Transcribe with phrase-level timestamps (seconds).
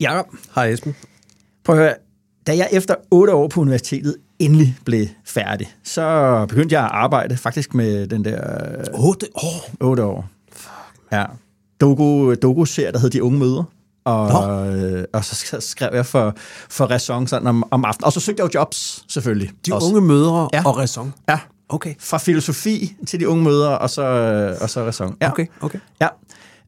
[0.00, 0.96] Jakob, Hej Esben.
[1.64, 1.94] prøv at høre.
[2.46, 7.36] Da jeg efter otte år på universitetet endelig blev færdig, så begyndte jeg at arbejde
[7.36, 8.40] faktisk med den der
[8.94, 9.70] 8 år.
[9.80, 10.28] otte år.
[11.12, 11.24] Ja.
[11.80, 13.64] Doku, doku der hed De Unge Møder.
[14.04, 16.34] Og, øh, og så skrev jeg for,
[16.70, 18.04] for Ræson sådan om, om aftenen.
[18.06, 19.50] Og så søgte jeg jo jobs, selvfølgelig.
[19.66, 19.88] De også.
[19.88, 20.62] unge mødre Ja.
[20.66, 21.14] og ræson.
[21.28, 21.94] Ja, Okay.
[21.98, 24.02] fra filosofi til de unge mødre, og så,
[24.60, 25.16] og så Ræson.
[25.20, 25.30] Ja.
[25.30, 25.78] Okay, okay.
[26.00, 26.08] Ja.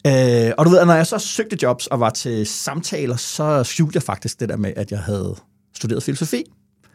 [0.07, 3.97] Øh, og du ved, når jeg så søgte jobs og var til samtaler, så skjulte
[3.97, 5.35] jeg faktisk det der med, at jeg havde
[5.77, 6.45] studeret filosofi.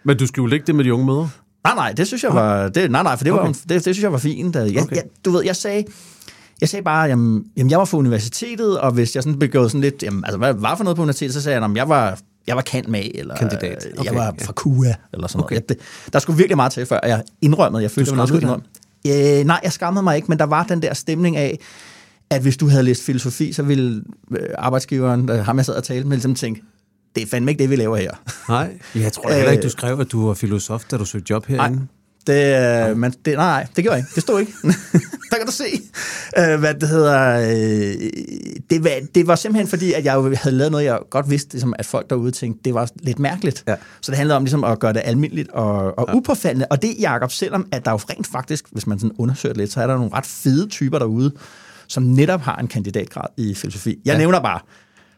[0.04, 1.30] Men du skulle jo lægge det med de unge mødre.
[1.64, 3.54] Nej, nej, det synes jeg var, det, nej, nej, for det, var, Okay.
[3.54, 4.56] det, det synes jeg var fint.
[4.56, 4.96] Jeg, Okay.
[4.96, 5.86] jeg, du ved, jeg sagde,
[6.62, 9.82] jeg sagde bare, jamen, jamen, jeg var fra universitetet, og hvis jeg sådan begået sådan
[9.82, 12.20] lidt, jamen, altså, hvad var for noget på universitetet, så sagde jeg, jamen, jeg var,
[12.48, 13.86] jeg var kant med, eller Kandidat.
[13.86, 14.46] øh, Okay, jeg var ja.
[14.46, 15.56] fra KUA, eller sådan Okay.
[15.56, 15.70] noget.
[15.70, 18.26] Jeg, det, der skulle virkelig meget til, før jeg indrømmede, jeg følte, Du jeg var
[18.26, 18.66] skulle indrømme.
[19.40, 21.60] Øh, nej, jeg skammede mig ikke, men der var den der stemning af,
[22.30, 25.84] at hvis du havde læst filosofi, så ville øh, arbejdsgiveren, øh, ham jeg sad og
[25.84, 26.62] talte med, ligesom tænke,
[27.16, 28.12] det er fandme ikke det, vi laver her.
[28.50, 28.80] Nej.
[28.96, 31.88] Jeg tror heller ikke, du skrev, at du var filosof, da du søgte job herinde.
[32.28, 34.16] Det, øh, man, det, nej, nej, det gjorde jeg ikke.
[34.16, 34.54] Det stod ikke.
[35.32, 35.64] der kan du se.
[36.38, 37.40] Øh, hvad det hedder.
[37.40, 38.10] Øh,
[38.70, 41.54] det, var, det var simpelthen fordi, at jeg jo havde lavet noget, jeg godt vidste,
[41.54, 43.64] ligesom, at folk derude tænkte, det var lidt mærkeligt.
[43.68, 43.76] Ja.
[44.02, 46.16] Så det handlede om ligesom, at gøre det almindeligt og, og ja.
[46.16, 46.66] upåfaldende.
[46.70, 49.72] Og det, Jacob, selvom at der jo rent faktisk, hvis man sådan undersøger det lidt,
[49.72, 51.32] så er der nogle ret fede typer derude,
[51.90, 53.90] som netop har en kandidatgrad i filosofi.
[54.06, 54.18] Jeg ja.
[54.18, 54.60] nævner bare,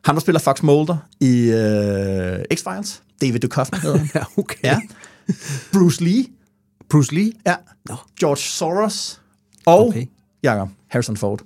[0.05, 4.09] ham der spiller Fox Mulder i øh, X-Files, David Duchovny hedder han.
[4.15, 4.57] Ja, okay.
[4.63, 4.81] Ja.
[5.73, 6.25] Bruce Lee,
[6.89, 7.31] Bruce Lee?
[7.45, 7.55] Ja.
[7.85, 7.95] Nå.
[8.19, 9.21] George Soros
[9.65, 10.05] og okay.
[10.43, 11.41] Jacob Harrison Ford.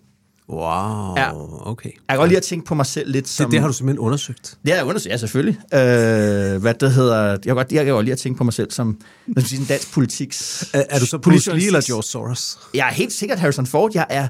[0.49, 1.29] Wow, Ja.
[1.69, 1.89] okay.
[1.89, 3.45] Jeg kan godt lide at tænke på mig selv lidt som...
[3.45, 4.57] Det, det har du simpelthen undersøgt.
[4.65, 5.59] Det har jeg undersøgt, ja, selvfølgelig.
[5.73, 7.29] Øh, hvad det hedder...
[7.29, 8.97] Jeg kan, godt, jeg kan godt lide at tænke på mig selv som
[9.37, 10.65] sige, en dansk politiks...
[10.73, 12.57] Er, er du så politisk Bruce Lee eller George Soros?
[12.73, 13.91] Jeg er helt sikkert Harrison Ford.
[13.93, 14.27] Jeg er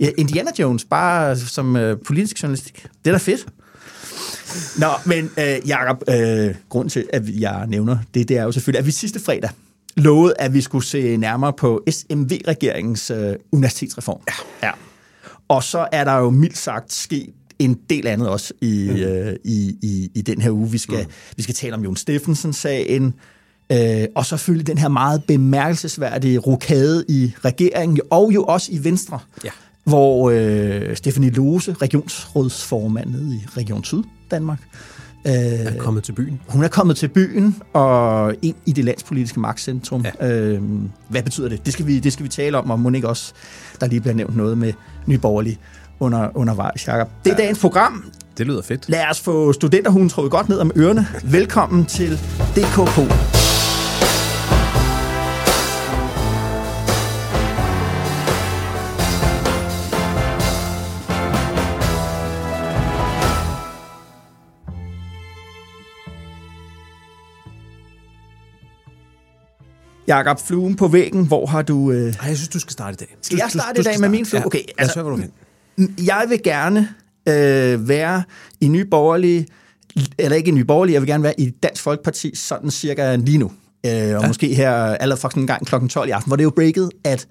[0.00, 2.86] jeg er Indiana Jones, bare som øh, politisk journalistik.
[3.04, 3.46] Det er da fedt.
[4.78, 8.78] Nå, men øh, Jacob, øh, grunden til, at jeg nævner det, det er jo selvfølgelig,
[8.78, 9.50] at vi sidste fredag
[9.96, 14.20] lovede, at vi skulle se nærmere på SMV-regeringens øh, universitetsreform.
[14.62, 14.66] Ja.
[14.66, 14.72] ja.
[15.48, 18.96] Og så er der jo mildt sagt sket en del andet også i, mm.
[18.96, 20.70] øh, i, i, i den her uge.
[20.70, 21.12] Vi skal, mm.
[21.36, 23.14] vi skal tale om Jon Steffensen-sagen,
[23.72, 29.18] øh, og selvfølgelig den her meget bemærkelsesværdige rokade i regeringen, og jo også i Venstre,
[29.44, 29.50] Ja.
[29.84, 34.58] hvor øh, Stefanie Lose, regionsrådsformand nede i Region Syd Danmark,
[35.28, 36.40] øh, Er kommet til byen.
[36.48, 40.04] hun er kommet til byen og ind i det landspolitiske magtcentrum.
[40.20, 40.28] Ja.
[40.32, 41.64] Øhm, hvad betyder det?
[41.66, 43.32] Det skal, vi, det skal vi tale om, og må ikke også,
[43.80, 44.72] der lige bliver nævnt noget med
[45.06, 45.58] Nyborgerlig
[46.00, 47.08] under, undervejs, Jacob.
[47.24, 47.42] Det er ja.
[47.42, 48.04] dagens program.
[48.38, 48.88] Det lyder fedt.
[48.88, 51.06] Lad os få studenterhugen trukket godt ned om ørerne.
[51.24, 52.18] Velkommen til
[52.56, 52.98] DKP.
[70.08, 71.90] Jakob, fluen på væggen, hvor har du...
[71.92, 71.98] Øh...
[72.14, 73.16] Ej, jeg synes, du skal starte i dag.
[73.22, 74.10] Skal Du- jeg starte du i dag med starte.
[74.10, 74.40] min flue?
[74.40, 74.46] Ja.
[74.46, 75.30] Okay, altså- du vil
[75.78, 75.94] hen.
[76.06, 76.88] Jeg vil gerne
[77.28, 78.22] øh, være
[78.60, 79.46] i Nye Borgerlige,
[80.18, 83.38] eller ikke i Nye Borgerlige, jeg vil gerne være i Dansk Folkeparti sådan cirka lige
[83.38, 83.52] nu.
[83.86, 84.26] Øh, og ja.
[84.26, 85.74] måske her allerede faktisk en gang kl.
[85.88, 87.26] 12 i aften, hvor det er jo breaket, at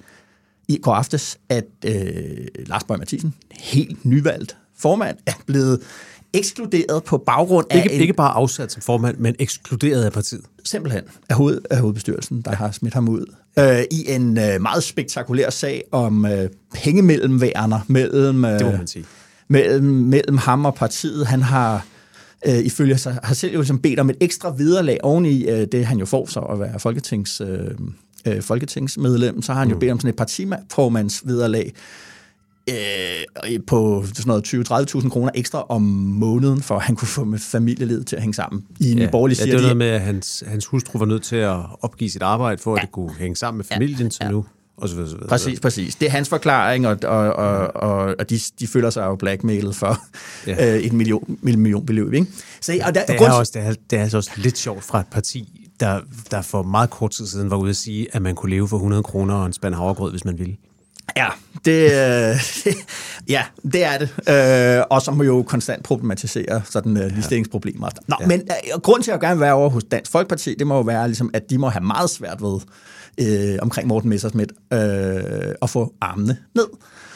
[0.68, 1.94] i går aftes, at øh,
[2.66, 5.80] Lars Bøge Mathisen, helt nyvalgt formand, er blevet
[6.38, 10.42] ekskluderet på baggrund af Ikke, en, ikke bare afsat som formand, men ekskluderet af partiet.
[10.64, 12.56] simpelthen af, hoved, af hovedbestyrelsen, der ja.
[12.58, 13.26] har smidt ham ud.
[13.60, 18.88] Øh, I en øh, meget spektakulær sag om øh, pengemellemværner mellem, øh, Det må man
[18.88, 19.06] sige.
[19.48, 21.28] mellem, mellem ham og partiet.
[21.28, 21.86] Han har
[22.48, 25.86] øh, ifølge sig, har selv jo ligesom bedt om et ekstra viderelag oveni øh, det,
[25.86, 27.72] han jo får så at være folketings, øh,
[28.28, 29.42] øh, folketingsmedlem.
[29.42, 31.74] Så har han jo bedt om sådan et partiformands viderelag
[32.70, 37.40] øh, på sådan noget 20-30.000 kroner ekstra om måneden, for at han kunne få med
[37.40, 38.66] familielivet til at hænge sammen.
[38.80, 41.06] I en ja, borgerlig ja, siger det var noget med, at hans, hans hustru var
[41.06, 42.82] nødt til at opgive sit arbejde, for at ja.
[42.82, 44.46] det kunne hænge sammen med familien, så nu,
[44.78, 45.30] og så videre, så videre.
[45.30, 45.96] Præcis, præcis.
[45.96, 49.76] Det er hans forklaring, og, og, og, og, og de, de føler sig jo blackmailet
[49.76, 50.00] for
[50.48, 50.66] Ja.
[50.66, 50.76] ja.
[50.78, 52.14] øh, et million, million beløb.
[52.14, 52.28] Ikke?
[52.62, 54.84] Så, og der, Det grund- er, også, det, er, det er altså også lidt sjovt
[54.84, 56.00] fra et parti, der,
[56.32, 58.78] der for meget kort tid siden var ude at sige, at man kunne leve for
[58.78, 60.56] 100 kroner og en spand havregrød, hvis man ville.
[61.16, 61.28] Ja,
[61.66, 62.74] det, øh,
[63.36, 63.44] ja,
[63.74, 64.80] det er det.
[64.80, 67.90] Øh, og som jo konstant problematiserer sådan øh, ligestillingsproblemer.
[68.08, 68.28] Nå, ja.
[68.28, 71.08] men øh, grund til at gerne være over hos Dansk Folkeparti, det må jo være,
[71.08, 72.60] ligesom, at de må have meget svært ved
[73.18, 74.80] øh, omkring Morten Messersmith øh,
[75.62, 76.68] at få armene ned.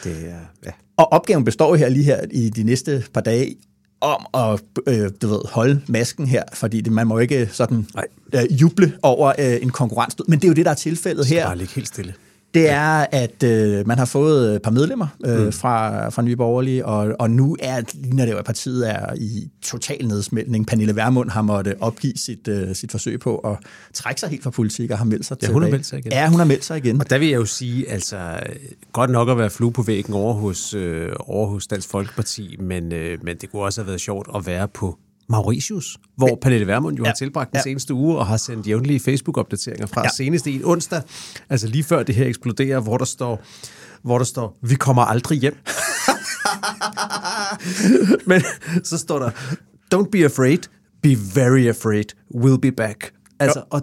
[0.04, 0.70] Det er, ja.
[0.96, 3.56] Og opgaven består her lige her i de næste par dage
[4.00, 7.86] om at øh, du ved, holde masken her, fordi det, man må ikke sådan
[8.34, 10.16] øh, juble over øh, en konkurrence.
[10.28, 11.46] Men det er jo det, der er tilfældet her.
[11.46, 12.14] Bare ligge helt stille.
[12.54, 15.52] Det er, at øh, man har fået et par medlemmer øh, mm.
[15.52, 19.50] fra, fra Nye Borgerlige, og, og nu er, ligner det jo, at partiet er i
[19.62, 20.66] total nedsmeltning.
[20.66, 23.56] Pernille Vermund har måttet opgive sit, øh, sit forsøg på at
[23.94, 26.12] trække sig helt fra politik og har meldt sig Ja, hun har meldt sig igen.
[26.12, 27.00] Ja, hun har meldt sig igen.
[27.00, 28.40] Og der vil jeg jo sige, altså,
[28.92, 32.92] godt nok at være flue på væggen over hos, øh, over hos Dansk Folkeparti, men,
[32.92, 34.98] øh, men det kunne også have været sjovt at være på
[35.28, 36.34] Mauritius, hvor ja.
[36.42, 37.08] Pernille Vermund jo ja.
[37.08, 37.62] har tilbragt den ja.
[37.62, 40.08] seneste uge og har sendt jævnlige Facebook-opdateringer fra ja.
[40.16, 41.02] senest en onsdag,
[41.50, 43.42] altså lige før det her eksploderer, hvor der står,
[44.02, 45.56] hvor der står, vi kommer aldrig hjem.
[48.26, 48.42] Men
[48.84, 49.30] så står der,
[49.94, 50.58] don't be afraid,
[51.02, 52.04] be very afraid,
[52.34, 53.12] we'll be back.
[53.40, 53.64] Altså, ja.
[53.70, 53.82] og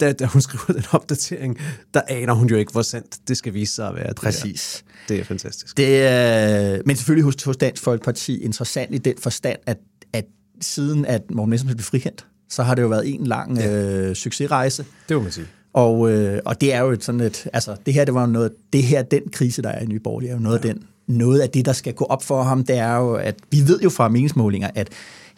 [0.00, 1.58] da, da hun skriver den opdatering,
[1.94, 4.14] der aner hun jo ikke, hvor sandt det skal vise sig at være.
[4.14, 4.84] Præcis.
[4.84, 5.76] Det er, det er fantastisk.
[5.76, 9.78] Det er, men selvfølgelig hos, hos Dansk Folkeparti interessant i den forstand, at,
[10.12, 10.24] at
[10.60, 13.70] siden at Morten Messersmith blev frikendt, så har det jo været en lang ja.
[13.70, 14.84] øh, succesrejse.
[15.08, 15.46] Det må man sige.
[15.72, 18.52] Og, øh, og det er jo et sådan et, altså det her, det var noget,
[18.72, 20.68] det her, den krise, der er i Nye Borgerlige, er jo noget, ja.
[20.68, 23.34] af den, noget af det, der skal gå op for ham, det er jo, at
[23.50, 24.88] vi ved jo fra meningsmålinger, at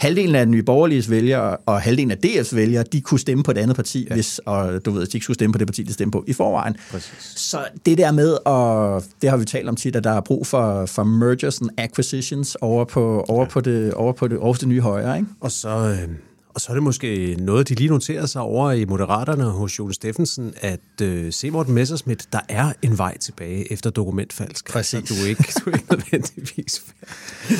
[0.00, 3.58] halvdelen af Nye Borgerliges vælgere og halvdelen af DF's vælgere, de kunne stemme på et
[3.58, 4.14] andet parti, ja.
[4.14, 6.32] hvis, og du ved, de ikke skulle stemme på det parti, de stemte på i
[6.32, 6.76] forvejen.
[6.90, 7.32] Præcis.
[7.36, 10.46] Så det der med, og det har vi talt om tit, at der er brug
[10.46, 13.48] for, for mergers and acquisitions over på, over ja.
[13.48, 15.28] på, det, over på det, over det nye højre, ikke?
[15.40, 15.68] Og så...
[15.68, 16.08] Øh
[16.54, 19.92] og så er det måske noget, de lige noterer sig over i Moderaterne hos Jon
[19.92, 24.72] Steffensen, at øh, se Morten Messersmith, der er en vej tilbage efter dokumentfalsk.
[24.72, 24.94] Præcis.
[24.94, 26.82] Altså, du er ikke, du er ikke nødvendigvis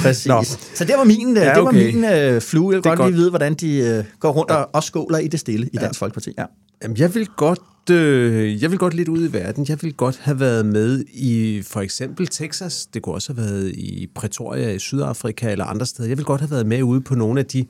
[0.03, 0.27] Præcis.
[0.27, 0.43] Nå.
[0.75, 1.95] Så det var min, ja, det var okay.
[1.95, 2.73] min øh, flue.
[2.73, 4.57] Jeg vil godt, godt lige vide, hvordan de øh, går rundt ja.
[4.57, 5.81] og, og skåler i det stille i ja.
[5.81, 6.35] Dansk Folkeparti.
[6.39, 6.45] Ja.
[6.83, 7.61] Jamen, jeg vil godt
[7.91, 9.67] øh, jeg vil godt lidt ud i verden.
[9.69, 12.87] Jeg vil godt have været med i for eksempel Texas.
[12.95, 16.09] Det kunne også have været i Pretoria i Sydafrika eller andre steder.
[16.09, 17.67] Jeg vil godt have været med ude på nogle af de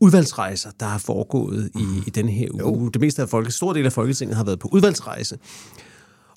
[0.00, 2.82] udvalgsrejser, der har foregået i, i den her uge.
[2.82, 2.88] Jo.
[2.88, 5.38] Det meste af folket, stor del af Folketinget har været på udvalgsrejse.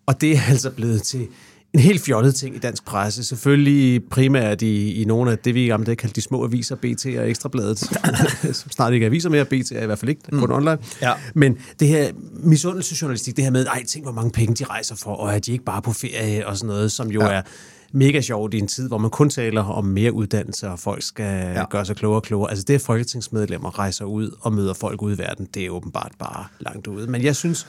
[0.06, 1.28] Og det er altså blevet til
[1.74, 3.24] en helt fjollet ting i dansk presse.
[3.24, 6.76] Selvfølgelig primært i, i nogle af det, vi i gamle dage kaldte de små aviser,
[6.76, 7.80] BT og Ekstrabladet,
[8.60, 9.46] som snart ikke er aviser mere.
[9.46, 10.52] BT er i hvert fald ikke, kun mm.
[10.52, 10.78] online.
[11.02, 11.14] Ja.
[11.36, 15.12] Men det her misundelsesjournalistik, det her med, ej, tænk hvor mange penge de rejser for,
[15.12, 17.32] og er de ikke bare på ferie og sådan noget, som jo ja.
[17.32, 17.42] er
[17.92, 21.54] mega sjovt i en tid, hvor man kun taler om mere uddannelse, og folk skal
[21.56, 21.66] ja.
[21.70, 22.50] gøre sig klogere og klogere.
[22.50, 26.12] Altså det, at folketingsmedlemmer rejser ud og møder folk ude i verden, det er åbenbart
[26.20, 27.08] bare langt ude.
[27.08, 27.68] Men jeg synes,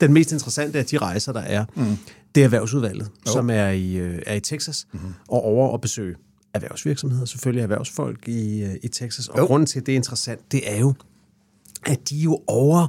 [0.00, 1.96] den mest interessante af de rejser, der er, mm.
[2.34, 3.32] det er erhvervsudvalget, jo.
[3.32, 5.14] som er i, øh, er i Texas, mm-hmm.
[5.28, 6.16] og over at besøge
[6.54, 9.28] erhvervsvirksomheder, selvfølgelig erhvervsfolk i, øh, i Texas.
[9.28, 9.44] Og jo.
[9.44, 10.94] grunden til, at det er interessant, det er jo,
[11.86, 12.86] at de jo over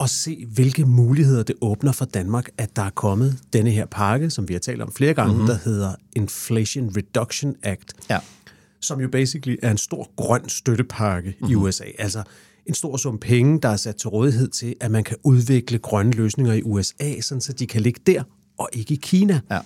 [0.00, 4.30] og se, hvilke muligheder det åbner for Danmark, at der er kommet denne her pakke,
[4.30, 5.46] som vi har talt om flere gange, mm-hmm.
[5.46, 8.18] der hedder Inflation Reduction Act, ja.
[8.80, 11.52] som jo basically er en stor grøn støttepakke mm-hmm.
[11.52, 11.84] i USA.
[11.98, 12.22] Altså
[12.66, 16.12] en stor sum penge, der er sat til rådighed til, at man kan udvikle grønne
[16.12, 18.22] løsninger i USA, sådan så de kan ligge der
[18.58, 19.40] og ikke i Kina.
[19.50, 19.58] Ja.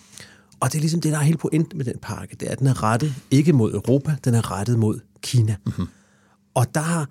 [0.61, 2.59] Og det er ligesom det, der er helt pointen med den pakke, det er, at
[2.59, 5.57] den er rettet ikke mod Europa, den er rettet mod Kina.
[5.67, 5.87] Mm-hmm.
[6.55, 7.09] Og der har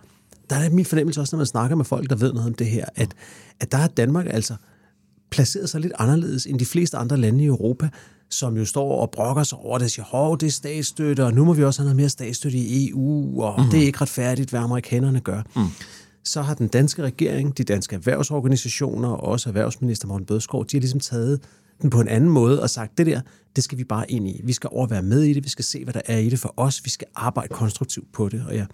[0.49, 2.67] der er min fornemmelse også, når man snakker med folk, der ved noget om det
[2.67, 3.13] her, at,
[3.59, 4.55] at der har Danmark altså
[5.31, 7.89] placeret sig lidt anderledes end de fleste andre lande i Europa,
[8.29, 11.33] som jo står og brokker sig over det og siger, hov, det er statsstøtte, og
[11.33, 13.69] nu må vi også have noget mere statsstøtte i EU, og mm.
[13.69, 15.41] det er ikke retfærdigt, hvad amerikanerne gør.
[15.55, 15.63] Mm.
[16.23, 20.81] Så har den danske regering, de danske erhvervsorganisationer og også erhvervsminister Morten Bødskov, de har
[20.81, 21.39] ligesom taget
[21.83, 23.21] den på en anden måde og sagt, det der,
[23.55, 24.41] det skal vi bare ind i.
[24.43, 26.53] Vi skal overvære med i det, vi skal se, hvad der er i det for
[26.57, 28.45] os, vi skal arbejde konstruktivt på det.
[28.47, 28.65] Og jeg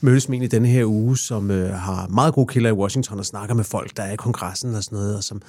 [0.00, 3.18] mødes med en i denne her uge, som øh, har meget gode kilder i Washington
[3.18, 5.42] og snakker med folk, der er i kongressen og sådan noget, og som,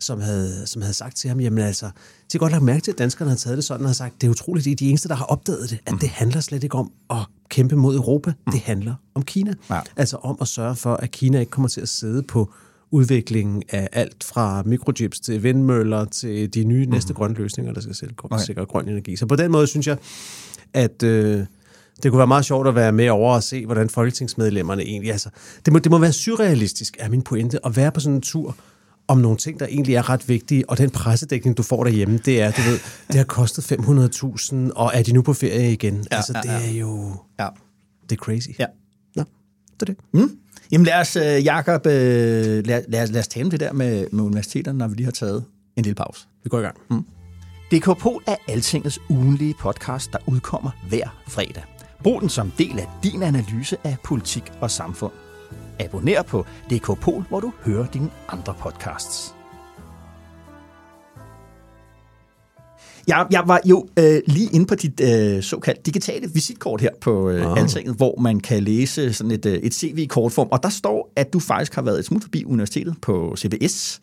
[0.00, 1.90] som, havde, som havde sagt til ham, jamen altså, de
[2.32, 4.26] har godt lagt mærke til, at danskerne har taget det sådan og har sagt, det
[4.26, 5.98] er utroligt, det er de eneste, der har opdaget det, at mm.
[5.98, 8.52] det handler slet ikke om at kæmpe mod Europa, mm.
[8.52, 9.54] det handler om Kina.
[9.70, 9.80] Ja.
[9.96, 12.52] Altså om at sørge for, at Kina ikke kommer til at sidde på
[12.92, 17.16] udviklingen af alt fra mikrochips til vindmøller til de nye næste mm.
[17.16, 19.16] grønne løsninger, der skal sikre grøn energi.
[19.16, 19.96] Så på den måde synes jeg,
[20.72, 21.02] at...
[21.02, 21.44] Øh,
[22.02, 25.12] det kunne være meget sjovt at være med over og se, hvordan folketingsmedlemmerne egentlig...
[25.12, 25.28] Altså,
[25.64, 28.56] det, må, det må være surrealistisk, er min pointe, at være på sådan en tur
[29.08, 32.40] om nogle ting, der egentlig er ret vigtige, og den pressedækning, du får derhjemme, det
[32.40, 36.06] er, du ved, det har kostet 500.000, og er de nu på ferie igen?
[36.10, 36.68] Ja, altså, det ja, ja.
[36.68, 37.16] er jo...
[37.38, 37.48] Ja.
[38.02, 38.48] Det er crazy.
[38.58, 38.66] Ja.
[39.16, 39.24] Nå,
[39.80, 39.96] det er det.
[40.12, 40.38] Mm.
[40.72, 44.78] Jamen lad os, uh, Jacob, lad, lad, lad os tale det der med, med universiteterne,
[44.78, 45.44] når vi lige har taget
[45.76, 46.26] en lille pause.
[46.44, 46.76] Vi går i gang.
[46.90, 47.04] Mm.
[47.72, 51.64] DKPol er Altingets ugenlige podcast, der udkommer hver fredag.
[52.02, 55.12] Brug den som del af din analyse af politik og samfund.
[55.80, 59.34] Abonner på DKPol, hvor du hører dine andre podcasts.
[63.08, 67.30] Jeg, jeg var jo øh, lige inde på dit øh, såkaldt digitale visitkort her på
[67.30, 67.58] øh, Ah.
[67.62, 71.38] Altinget, hvor man kan læse sådan et, øh, et CV-kortform, og der står, at du
[71.40, 74.00] faktisk har været et smut forbi universitetet på CBS,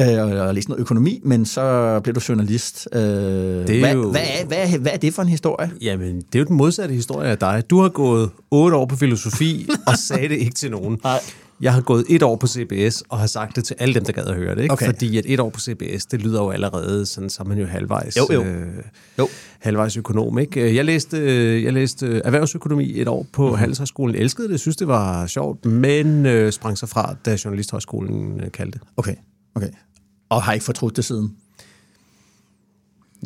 [0.00, 0.06] øh,
[0.46, 2.88] og læst noget økonomi, men så blev du journalist.
[2.92, 5.70] Øh, det er hvad, jo- hvad, er, hvad, er, hvad er det for en historie?
[5.80, 7.62] Jamen, det er jo den modsatte historie af dig.
[7.70, 10.98] Du har gået otte år på filosofi og sagde det ikke til nogen.
[11.04, 11.20] Nej.
[11.62, 14.12] Jeg har gået et år på CBS og har sagt det til alle dem, der
[14.12, 14.62] gad at høre det.
[14.62, 14.72] Ikke?
[14.72, 14.86] Okay.
[14.86, 17.66] Fordi at et år på CBS, det lyder jo allerede sådan, så er man jo
[17.66, 18.42] halvvejs, Jo, jo.
[18.44, 18.66] Øh,
[19.18, 19.28] Jo.
[19.58, 20.38] halvvejs økonom.
[20.38, 20.76] Ikke?
[20.76, 23.54] Jeg læste, øh, jeg læste erhvervsøkonomi et år på mm.
[23.54, 24.16] Handelshøjskolen.
[24.16, 28.78] Elskede det, synes det var sjovt, men øh, sprang sig fra, da Journalisthøjskolen øh, kaldte.
[28.96, 29.14] Okay,
[29.54, 29.68] okay.
[30.30, 31.36] Og har ikke fortrudt det siden?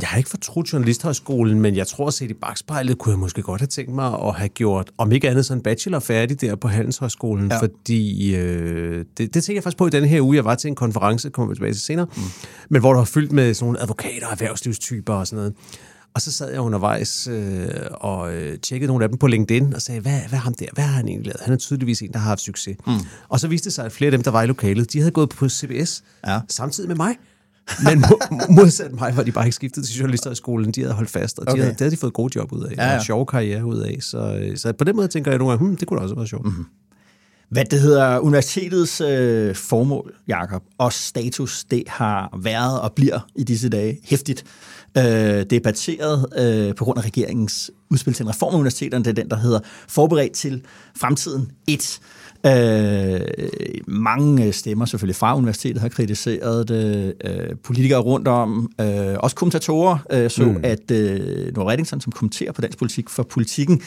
[0.01, 3.43] Jeg har ikke fortrudt journalisthøjskolen, men jeg tror, at set i bagspejlet, kunne jeg måske
[3.43, 6.55] godt have tænkt mig at have gjort, om ikke andet, så en bachelor færdig der
[6.57, 7.59] på Handelshøjskolen, Ja.
[7.61, 10.37] fordi øh, det, det tænker jeg faktisk på i denne her uge.
[10.37, 12.23] Jeg var til en konference, kommer vi tilbage til senere, mm.
[12.71, 15.55] men hvor der var fyldt med sådan nogle advokater erhvervslivstyper og sådan noget.
[16.15, 19.83] Og så sad jeg undervejs øh, og øh, tjekkede nogle af dem på LinkedIn og
[19.83, 20.67] sagde, hvad, hvad er ham der?
[20.73, 21.41] Hvad har han egentlig lavet?
[21.45, 22.77] Han er tydeligvis en, der har haft succes.
[22.87, 22.93] Mm.
[23.29, 25.11] Og så viste det sig, at flere af dem, der var i lokalet, de havde
[25.11, 26.41] gået på CBS Ja.
[26.49, 27.15] samtidig med mig.
[27.85, 30.71] Men mo- modsat mig var de bare ikke skiftet til journalisterskolen.
[30.73, 31.63] De havde holdt fast, og de Okay.
[31.63, 32.73] havde, det havde de fået gode job ud af.
[32.77, 32.97] Ja, Ja.
[32.97, 33.97] Og sjove karriere ud af.
[34.01, 36.15] Så, øh, så på den måde tænker jeg nogle gange, hmm, det kunne da også
[36.15, 36.45] være sjovt.
[36.47, 36.65] Mm-hmm.
[37.51, 43.45] Hvad det hedder, universitetets øh, formål, Jakob, og status, det har været og bliver i
[43.45, 44.45] disse dage hæftigt
[44.99, 49.05] øh, debatteret øh, på grund af regeringens udspil til en reform af universiteterne.
[49.05, 50.63] Det er den, der hedder Forberedt til
[51.01, 51.99] fremtiden 1.
[52.47, 53.21] Øh,
[53.87, 57.15] mange stemmer selvfølgelig fra universitetet har kritiseret det.
[57.25, 60.61] Øh, politikere rundt om, øh, også kommentatorer, øh, så mm.
[60.63, 63.83] at øh, Nora Reddington, som kommenterer på dansk politik for politikken,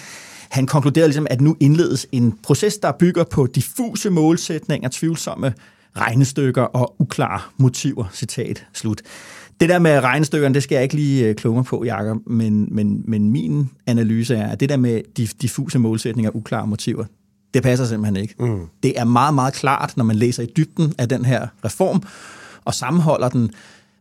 [0.49, 5.53] han konkluderede ligesom, at nu indledes en proces, der bygger på diffuse målsætninger, tvivlsomme
[5.97, 8.05] regnestykker og uklare motiver.
[8.13, 9.01] Citat slut.
[9.59, 13.03] Det der med regnestykkerne, det skal jeg ikke lige øh, mig på, Jacob, men, men,
[13.07, 17.05] men min analyse er, at det der med de diffuse målsætninger og uklare motiver,
[17.53, 18.35] det passer simpelthen ikke.
[18.39, 18.65] Mm.
[18.83, 22.03] Det er meget, meget klart, når man læser i dybden af den her reform,
[22.65, 23.51] og sammenholder den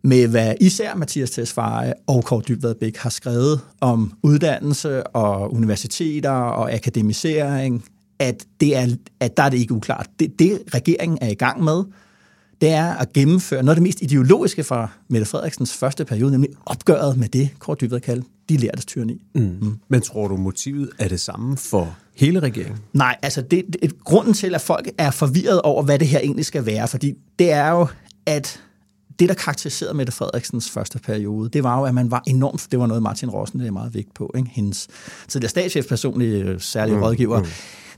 [0.03, 6.31] med, hvad især Mathias Tesfaye og Kåre Dybvad Bæk har skrevet om uddannelse og universiteter
[6.31, 7.85] og akademisering,
[8.19, 8.87] at, det er,
[9.21, 10.11] at der er det ikke uklart.
[10.19, 11.85] Det, det regeringen er i gang med,
[12.61, 16.51] det er at gennemføre noget af det mest ideologiske fra Mette Frederiksens første periode, nemlig
[16.67, 19.23] opgøret med det, Kåre Dybvad kaldte de lærtes tyranni.
[19.35, 19.41] Mm.
[19.41, 19.79] Mm.
[19.89, 22.79] Men tror du, motivet er det samme for hele regeringen?
[22.93, 26.45] Nej, altså det, det, grunden til, at folk er forvirret over, hvad det her egentlig
[26.45, 27.87] skal være, fordi det er jo,
[28.27, 28.61] at
[29.19, 32.79] det, der karakteriserede Mette Frederiksens første periode, det var jo, at man var enormt, det
[32.79, 34.51] var noget Martin Rossen, er meget vægt på, ikke?
[34.53, 34.89] hendes
[35.29, 37.47] tidligere statschef, personlige øh, særlige mm, rådgiver, mm.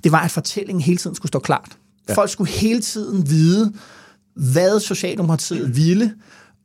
[0.05, 1.77] det var, at fortællingen hele tiden skulle stå klart.
[2.09, 2.15] Ja.
[2.15, 3.73] Folk skulle hele tiden vide,
[4.35, 6.15] hvad Socialdemokratiet ville,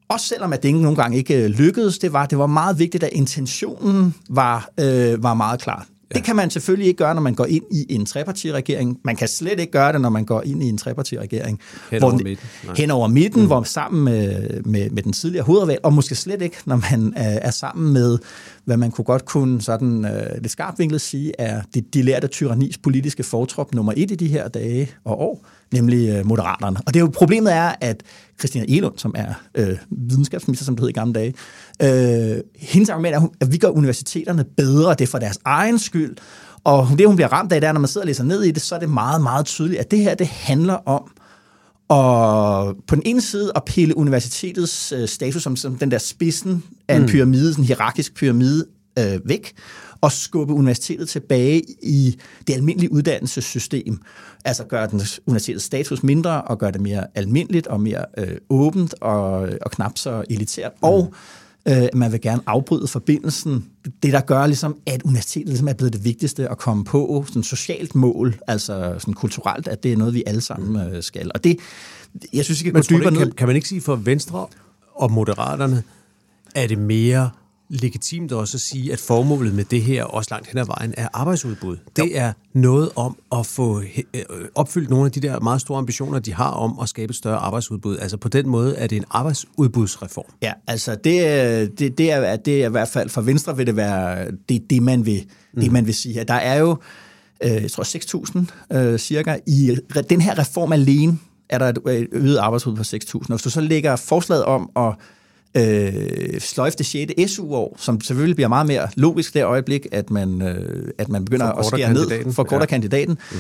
[0.10, 2.80] også selvom at det ikke nogle gange ikke øh, lykkedes, det var, det var meget
[2.80, 5.88] vigtigt, at intentionen var, øh, var meget klar.
[6.14, 6.16] Ja.
[6.20, 9.00] Det kan man selvfølgelig ikke gøre, når man går ind i en trepartiregering.
[9.04, 11.60] Man kan slet ikke gøre det, når man går ind i en trepartiregering.
[11.92, 12.48] Hen hvor over den- midten.
[12.66, 12.76] Nej.
[12.76, 13.48] Hen over midten, mm.
[13.48, 17.14] hvor sammen med, med, med den tidligere hovedvalg, og måske slet ikke, når man øh,
[17.24, 18.18] er sammen med,
[18.66, 22.28] hvad man kunne godt kunne sådan øh, lidt skarpt vinklet sige, er det de lærte
[22.28, 26.80] tyrannis politiske fortrop nummer et i de her dage og år, nemlig øh, Moderaterne.
[26.86, 28.04] Og det er jo problemet er, at
[28.40, 31.34] Christina Elund, som er øh, videnskabsminister, som det hed i gamle dage,
[31.82, 36.16] øh, hendes argument er, at vi gør universiteterne bedre, det er for deres egen skyld,
[36.64, 38.52] og det, hun bliver ramt af, det er, når man sidder og læser ned i
[38.52, 41.12] det, så er det meget, meget tydeligt, at det her, det handler om
[41.88, 46.64] og på den ene side at pille universitetets øh, status som, som den der spidsen
[46.88, 47.08] af en mm.
[47.08, 48.66] pyramide, sådan en hierarkisk pyramide,
[49.00, 49.54] øh, væk,
[50.06, 54.02] og skubbe universitetet tilbage i det almindelige uddannelsessystem.
[54.46, 58.96] Altså gøre den universitetets status mindre, og gøre det mere almindeligt og mere øh, åbent
[59.02, 60.72] og, og knap så elitært.
[60.72, 60.88] Mm.
[60.88, 61.14] Og
[61.68, 63.66] øh, man vil gerne afbryde forbindelsen.
[64.04, 67.44] Det, der gør, ligesom, at universitetet ligesom er blevet det vigtigste at komme på, sådan
[67.44, 71.32] socialt mål, altså sådan kulturelt, at det er noget, vi alle sammen øh, skal.
[71.34, 71.60] Og det,
[72.34, 74.48] jeg synes, vi kan Men gå dybere kan, kan man ikke sige for Venstre
[74.96, 75.84] og Moderaterne,
[76.56, 77.30] er det mere
[77.82, 81.08] legitimt også at sige, at formålet med det her, også langt hen ad vejen, er
[81.14, 81.78] arbejdsudbud.
[81.96, 84.22] Det er noget om at få øh,
[84.56, 87.38] opfyldt nogle af de der meget store ambitioner, de har om at skabe et større
[87.38, 87.98] arbejdsudbud.
[87.98, 90.26] Altså på den måde er det en arbejdsudbudsreform.
[90.42, 93.68] Ja, altså det, er- det, det, er, det er i hvert fald for Venstre vil
[93.68, 95.62] det være det, det man vil, mm.
[95.62, 96.24] det, man vil sige.
[96.24, 96.78] Der er jo,
[97.44, 97.84] øh, jeg tror
[98.74, 99.78] 6.000 øh, cirka, i
[100.10, 103.16] den her reform alene er der et øget arbejdsudbud på 6.000.
[103.22, 104.94] Og hvis du så lægger forslaget om at
[105.58, 107.32] øh, sløjfe det 6.
[107.32, 111.46] SU-år, som selvfølgelig bliver meget mere logisk det øjeblik, at man, øh, at man begynder
[111.46, 112.66] at skære ned for kortere ja.
[112.66, 113.18] kandidaten.
[113.32, 113.38] Mm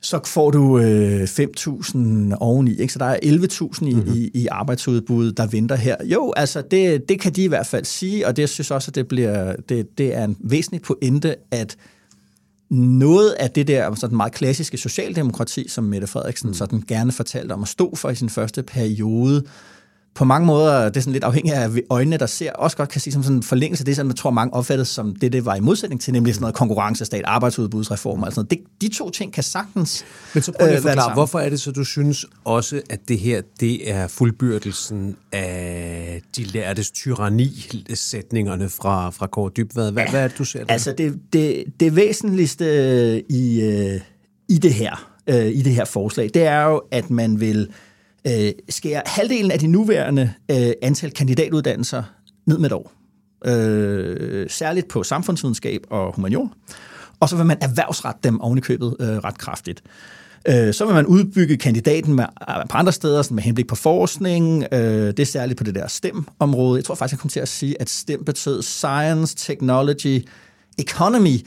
[0.00, 2.92] så får du øh, 5.000 oveni, ikke?
[2.92, 4.12] så der er 11.000 i, mm-hmm.
[4.14, 5.96] i, i arbejdsudbud, der venter her.
[6.04, 8.94] Jo, altså det, det kan de i hvert fald sige, og det synes også, at
[8.94, 11.76] det, bliver, det, det er en væsentlig pointe, at
[12.70, 16.54] noget af det der sådan meget klassiske socialdemokrati, som Mette Frederiksen mm.
[16.54, 19.44] sådan gerne fortalte om at stå for i sin første periode,
[20.16, 23.00] på mange måder, det er sådan lidt afhængigt af øjnene, der ser, også godt kan
[23.00, 25.44] sige som sådan en forlængelse af det, som jeg tror mange opfattede som det, det
[25.44, 28.50] var i modsætning til, nemlig sådan noget konkurrencestat, arbejdsudbudsreform og sådan noget.
[28.80, 30.04] Det, de to ting kan sagtens
[30.34, 33.00] Men så prøv lige at øh, forklare, hvorfor er det så, du synes også, at
[33.08, 39.92] det her, det er fuldbyrdelsen af de lærtes tyranni-sætningerne fra, fra Kåre Dybvad?
[39.92, 40.72] Hvad, ja, hvad er det, du ser der?
[40.72, 42.66] Altså, det, det, det væsentligste
[43.32, 44.00] i, øh,
[44.48, 47.68] i det her, øh, i det her forslag, det er jo, at man vil
[48.26, 52.02] øh, skærer halvdelen af de nuværende øh, antal kandidatuddannelser
[52.46, 52.92] ned med et år.
[53.44, 56.48] Øh, særligt på samfundsvidenskab og humaniora.
[57.20, 59.82] Og så vil man erhvervsret dem ovenikøbet øh, ret kraftigt.
[60.48, 63.74] Øh, så vil man udbygge kandidaten med, øh, på andre steder, sådan med henblik på
[63.74, 64.64] forskning.
[64.72, 66.76] Øh, det er særligt på det der STEM-område.
[66.76, 70.26] Jeg tror faktisk, jeg kommer til at sige, at STEM betød Science, Technology,
[70.78, 71.38] Economy.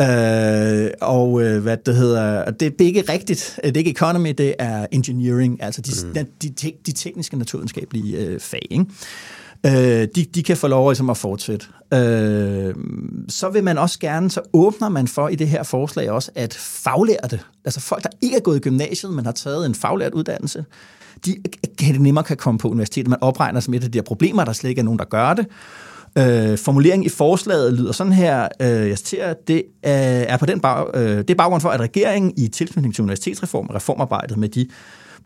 [0.00, 3.60] Øh, og øh, hvad det hedder, det er ikke rigtigt.
[3.64, 6.26] Det er ikke economy, det er engineering, altså de, mm.
[6.42, 8.66] de, de, de tekniske naturvidenskabelige øh, fag.
[8.70, 8.84] Ikke?
[9.66, 11.66] Øh, de, de kan få lov ligesom, at fortsætte.
[11.94, 12.74] Øh,
[13.28, 16.54] så vil man også gerne, så åbner man for i det her forslag også, at
[16.54, 20.64] faglærte, altså folk, der ikke er gået i gymnasiet, men har taget en faglært uddannelse,
[21.24, 21.36] de
[21.78, 23.08] kan det nemmere kan komme på universitetet.
[23.08, 25.34] Man opregner som et af de her problemer, der slet ikke er nogen, der gør
[25.34, 25.46] det.
[26.18, 30.60] Øh, formuleringen i forslaget lyder sådan her, øh, jeg citerer, det øh, er på den
[30.60, 34.66] bag, øh, det er baggrund for, at regeringen i tilknytning til universitetsreform reformarbejdet med de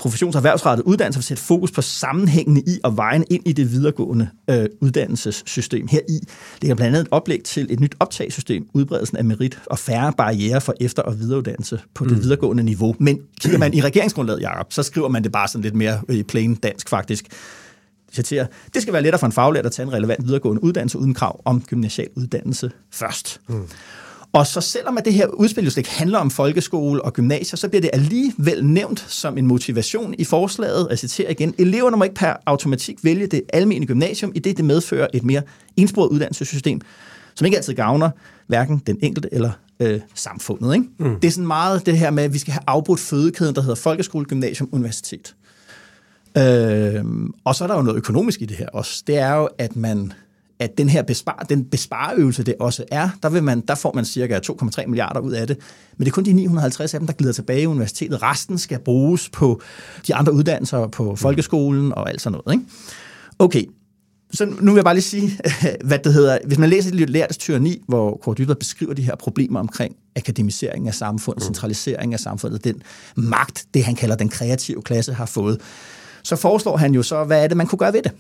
[0.03, 3.73] professions- og erhvervsrettede uddannelser vil sætte fokus på sammenhængende i og vejen ind i det
[3.73, 5.89] videregående øh, uddannelsessystem.
[5.89, 6.21] Her i
[6.61, 10.61] ligger blandt andet et oplæg til et nyt optagssystem, udbredelsen af merit og færre barriere
[10.61, 12.23] for efter- og videreuddannelse på det mm.
[12.23, 12.95] videregående niveau.
[12.99, 16.23] Men kigger man i regeringsgrundlaget, Jacob, så skriver man det bare sådan lidt mere i
[16.23, 17.27] plain dansk faktisk
[18.13, 21.15] citerer, det skal være lettere for en faglært at tage en relevant videregående uddannelse uden
[21.15, 23.41] krav om gymnasial uddannelse først.
[23.49, 23.69] Mm.
[24.33, 27.57] Og så selvom at det her udspil jo slet ikke handler om folkeskole og gymnasier,
[27.57, 30.87] så bliver det alligevel nævnt som en motivation i forslaget.
[30.91, 34.65] Jeg citerer igen, eleverne må ikke per automatik vælge det almene gymnasium, i det det
[34.65, 35.43] medfører et mere
[35.77, 36.81] ensporet uddannelsessystem,
[37.35, 38.11] som ikke altid gavner
[38.47, 40.75] hverken den enkelte eller øh, samfundet.
[40.75, 40.87] Ikke?
[40.99, 41.21] Mm.
[41.21, 43.75] Det er sådan meget det her med, at vi skal have afbrudt fødekæden, der hedder
[43.75, 45.35] folkeskole, gymnasium, universitet.
[46.39, 47.05] Øh,
[47.45, 49.03] og så er der jo noget økonomisk i det her også.
[49.07, 50.13] Det er jo, at man
[50.63, 54.05] at den her bespar, den bespareøvelse, det også er, der, vil man, der får man
[54.05, 55.57] cirka 2,3 milliarder ud af det.
[55.97, 58.23] Men det er kun de 950 af dem, der glider tilbage i universitetet.
[58.23, 59.61] Resten skal bruges på
[60.07, 62.59] de andre uddannelser, på folkeskolen og alt sådan noget.
[62.59, 62.71] Ikke?
[63.39, 63.65] Okay,
[64.33, 65.39] så nu vil jeg bare lige sige,
[65.89, 66.39] hvad det hedder.
[66.45, 70.89] Hvis man læser lidt lærtes tyranni, hvor Kåre Dybvad beskriver de her problemer omkring akademisering
[70.89, 71.45] af samfundet, mm.
[71.45, 72.83] centralisering af samfundet, den
[73.17, 75.61] magt, det han kalder den kreative klasse, har fået,
[76.23, 78.13] så foreslår han jo så, hvad er det, man kunne gøre ved det?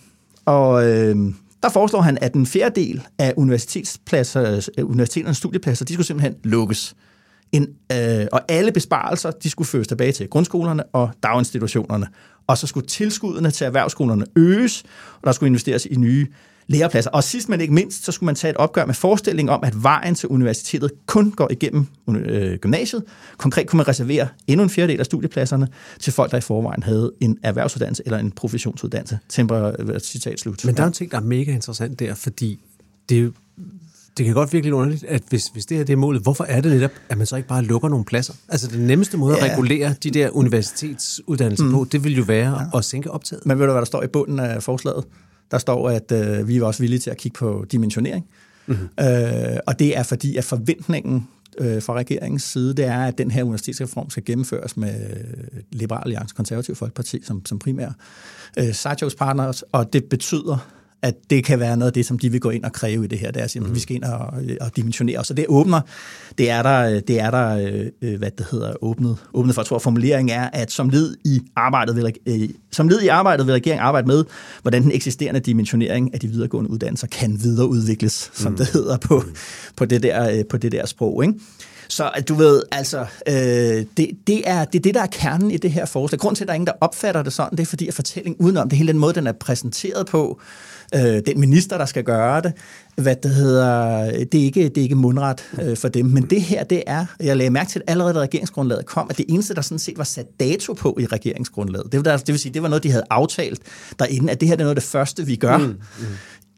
[0.44, 1.16] Og øh,
[1.62, 6.94] der foreslår han, at en fjerdedel af universitetspladser, øh, universiteternes studiepladser, de skulle simpelthen lukkes.
[7.52, 12.06] En, øh, og alle besparelser, de skulle føres tilbage til grundskolerne og daginstitutionerne.
[12.46, 14.82] Og så skulle tilskuddene til erhvervsskolerne øges,
[15.14, 16.26] og der skulle investeres i nye
[16.66, 17.10] lærepladser.
[17.10, 19.82] Og sidst men ikke mindst, så skulle man tage et opgør med forestillingen om, at
[19.82, 23.04] vejen til universitetet kun går igennem øh, gymnasiet.
[23.36, 25.68] Konkret kunne man reservere endnu en fjerdedel af studiepladserne
[26.00, 29.18] til folk, der i forvejen havde en erhvervsuddannelse eller en professionsuddannelse.
[29.28, 30.64] Temper, øh, citat slut.
[30.64, 32.60] Men der er en ting, der er mega interessant der, fordi
[33.08, 33.32] det
[34.16, 36.60] det kan godt virkelig underligt, at hvis, hvis det her det er målet, hvorfor er
[36.60, 38.34] det netop, at man så ikke bare lukker nogle pladser?
[38.48, 39.44] Altså den nemmeste måde ja.
[39.44, 41.72] at regulere de der universitetsuddannelser mm.
[41.72, 42.78] på, det vil jo være ja.
[42.78, 43.46] at sænke optaget.
[43.46, 45.04] Men ved du, hvad der står i bunden af forslaget?
[45.52, 48.26] Der står, at øh, vi er også villige til at kigge på dimensionering.
[48.66, 48.88] Mm-hmm.
[49.00, 53.30] Øh, og det er fordi, at forventningen øh, fra regeringens side, det er, at den
[53.30, 54.94] her universitetsreform skal gennemføres med
[55.70, 57.88] Liberal Alliance Konservativ Folkeparti som, som primær
[58.58, 58.74] øh,
[59.18, 62.50] partners, og det betyder, at det kan være noget af det, som de vil gå
[62.50, 63.30] ind og kræve i det her.
[63.30, 63.74] Det er simpelthen, mm.
[63.74, 65.24] vi skal ind og, og dimensionere.
[65.24, 65.80] Så det åbner,
[66.38, 69.62] det er der, det er der øh, hvad det hedder, åbnet, åbnet for.
[69.62, 73.46] Jeg tror, formuleringen er, at som led i arbejdet vil, øh, som led i arbejdet
[73.46, 74.24] vil regeringen arbejde med,
[74.62, 78.42] hvordan den eksisterende dimensionering af de videregående uddannelser kan videreudvikles, mm.
[78.42, 79.34] som det hedder på, mm.
[79.76, 81.24] på, det, der, øh, på det der sprog.
[81.24, 81.38] Ikke?
[81.88, 83.34] Så du ved, altså, øh,
[83.96, 86.18] det, det, er, det er det, der er kernen i det her forslag.
[86.18, 88.46] Grunden til, at der er ingen, der opfatter det sådan, det er fordi, at fortællingen
[88.46, 92.40] udenom det hele den måde, den er præsenteret på, øh, den minister, der skal gøre
[92.40, 92.52] det.
[92.96, 96.06] Hvad det hedder, det er ikke, det er ikke mundret øh, for dem.
[96.06, 99.18] Men det her, det er, jeg lagde mærke til, at allerede da regeringsgrundlaget kom, at
[99.18, 102.38] det eneste, der sådan set var sat dato på i regeringsgrundlaget, det, der, det vil
[102.38, 103.60] sige, det var noget, de havde aftalt
[103.98, 105.58] derinde, at det her det er noget af det første, vi gør.
[105.58, 106.04] Mm, mm.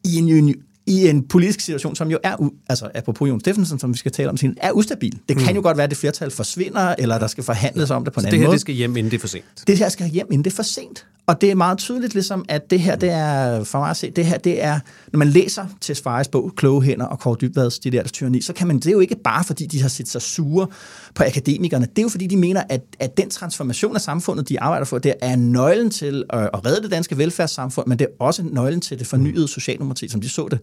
[0.05, 0.55] I en
[0.87, 4.31] i en politisk situation, som jo er, altså apropos Jon Steffensen, som vi skal tale
[4.31, 5.19] om, er ustabil.
[5.29, 5.57] Det kan mm.
[5.57, 8.23] jo godt være, at det flertal forsvinder, eller der skal forhandles om det på en
[8.23, 8.53] Så anden det her, måde.
[8.53, 9.45] det skal hjem, inden det er for sent?
[9.67, 11.07] Det her skal hjem, inden det er for sent.
[11.27, 14.11] Og det er meget tydeligt, ligesom, at det her, det er, for mig at se,
[14.11, 14.81] det her, det er,
[15.13, 18.53] når man læser til Svares bog, Kloge Hænder og Kåre Dybvads De der tyranni, så
[18.53, 20.67] kan man, det er jo ikke bare, fordi de har set sig sure
[21.15, 21.87] på akademikerne.
[21.87, 24.99] Det er jo, fordi de mener, at, at den transformation af samfundet, de arbejder for,
[24.99, 28.81] det er nøglen til at, at redde det danske velfærdssamfund, men det er også nøglen
[28.81, 30.59] til det fornyede socialdemokrati, som de så det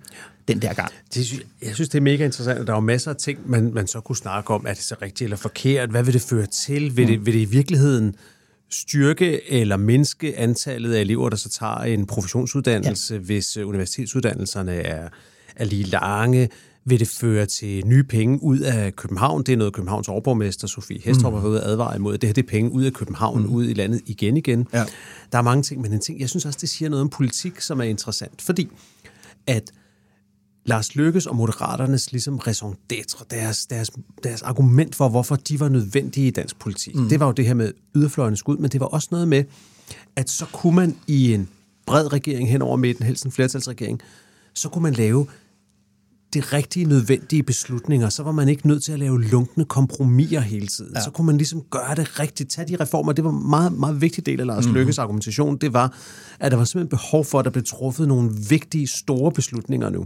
[0.47, 0.91] den der gang.
[1.13, 3.73] Det, jeg synes, det er mega interessant, at der er jo masser af ting, man,
[3.73, 4.65] man så kunne snakke om.
[4.67, 5.89] Er det så rigtigt eller forkert?
[5.89, 6.97] Hvad vil det føre til?
[6.97, 8.15] Vil, det, vil det i virkeligheden
[8.69, 13.19] styrke eller mindske antallet af elever, der så tager en professionsuddannelse, ja.
[13.19, 15.09] hvis øh, universitetsuddannelserne er,
[15.55, 16.49] er lige lange?
[16.85, 19.43] Vil det føre til nye penge ud af København?
[19.43, 21.39] Det er noget, Københavns overborgmester Sofie Hestrup mm.
[21.39, 22.17] har været ude advare imod.
[22.17, 23.53] Det her det er penge ud af København, mm.
[23.53, 24.67] ud i landet igen igen.
[24.73, 24.85] Ja.
[25.31, 27.61] Der er mange ting, men en ting, jeg synes også, det siger noget om politik,
[27.61, 28.41] som er interessant.
[28.41, 28.69] Fordi
[29.47, 29.71] at
[30.65, 33.91] Lars Lykkes og Moderaternes ligesom raison d'être, deres, deres,
[34.23, 37.09] deres argument for, hvorfor de var nødvendige i dansk politik, mm.
[37.09, 39.43] det var jo det her med yderfløjende skud, men det var også noget med,
[40.15, 41.49] at så kunne man i en
[41.85, 44.01] bred regering hen over midten, helst en flertalsregering,
[44.53, 45.27] så kunne man lave
[46.33, 50.67] de rigtige, nødvendige beslutninger, så var man ikke nødt til at lave lunkne kompromiser hele
[50.67, 50.91] tiden.
[50.95, 51.01] Ja.
[51.01, 53.11] Så kunne man ligesom gøre det rigtigt, tage de reformer.
[53.11, 54.73] Det var en meget, meget vigtig del af Lars mm.
[54.73, 55.57] Lykkes argumentation.
[55.57, 55.97] Det var,
[56.39, 60.05] at der var simpelthen behov for, at der blev truffet nogle vigtige, store beslutninger nu.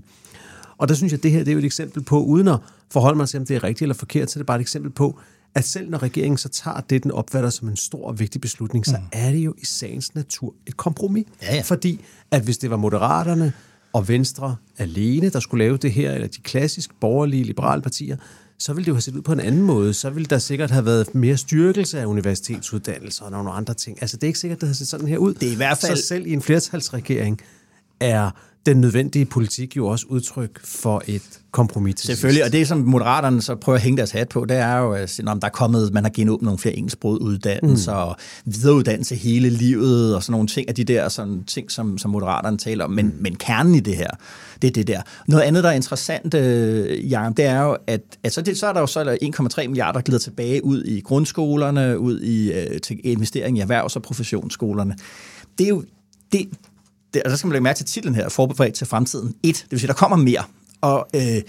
[0.77, 2.59] Og der synes jeg, at det her det er jo et eksempel på, uden at
[2.91, 4.91] forholde mig til, om det er rigtigt eller forkert, så det er bare et eksempel
[4.91, 5.19] på,
[5.55, 8.85] at selv når regeringen så tager det, den opfatter som en stor og vigtig beslutning,
[8.85, 9.03] så mm.
[9.11, 11.25] er det jo i sagens natur et kompromis.
[11.41, 11.61] Ja, ja.
[11.61, 13.53] Fordi at hvis det var moderaterne
[13.93, 18.17] og Venstre alene, der skulle lave det her, eller de klassisk borgerlige liberale partier,
[18.59, 19.93] så ville det jo have set ud på en anden måde.
[19.93, 23.97] Så ville der sikkert have været mere styrkelse af universitetsuddannelser og nogle andre ting.
[24.01, 25.33] Altså, det er ikke sikkert, det har set sådan her ud.
[25.33, 25.97] Det er i hvert fald...
[25.97, 27.41] Så selv i en flertalsregering
[27.99, 28.31] er
[28.65, 32.45] den nødvendige politik jo også udtryk for et kompromis Selvfølgelig, sidst.
[32.45, 35.21] og det som moderaterne så prøver at hænge deres hat på, det er jo, at
[35.25, 38.09] der er kommet, man har genåbnet nogle flere engelsksprogede uddannelser, mm.
[38.09, 42.11] og videreuddannelse hele livet, og sådan nogle ting, af de der sådan, ting, som, som
[42.11, 42.91] moderaterne taler om.
[42.91, 43.13] Men, mm.
[43.19, 44.09] men kernen i det her,
[44.61, 45.01] det er det der.
[45.27, 48.73] Noget andet, der er interessant, øh, Jan, det er jo, at altså det, så er
[48.73, 49.17] der jo så
[49.59, 54.01] 1,3 milliarder glider tilbage ud i grundskolerne, ud i øh, til investering i erhvervs- og
[54.01, 54.95] professionsskolerne.
[55.57, 55.83] Det er jo,
[56.31, 56.49] det,
[57.15, 59.35] det, og der skal man lægge mærke til titlen her, forberedt til fremtiden.
[59.43, 60.43] Et, det vil sige, der kommer mere.
[60.81, 61.41] Og øh,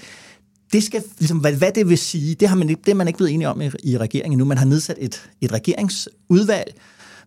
[0.72, 3.16] det skal, ligesom, hvad, hvad det vil sige, det har man, det er man ikke
[3.16, 4.44] blevet enige om i, i regeringen nu.
[4.44, 6.74] Man har nedsat et, et regeringsudvalg,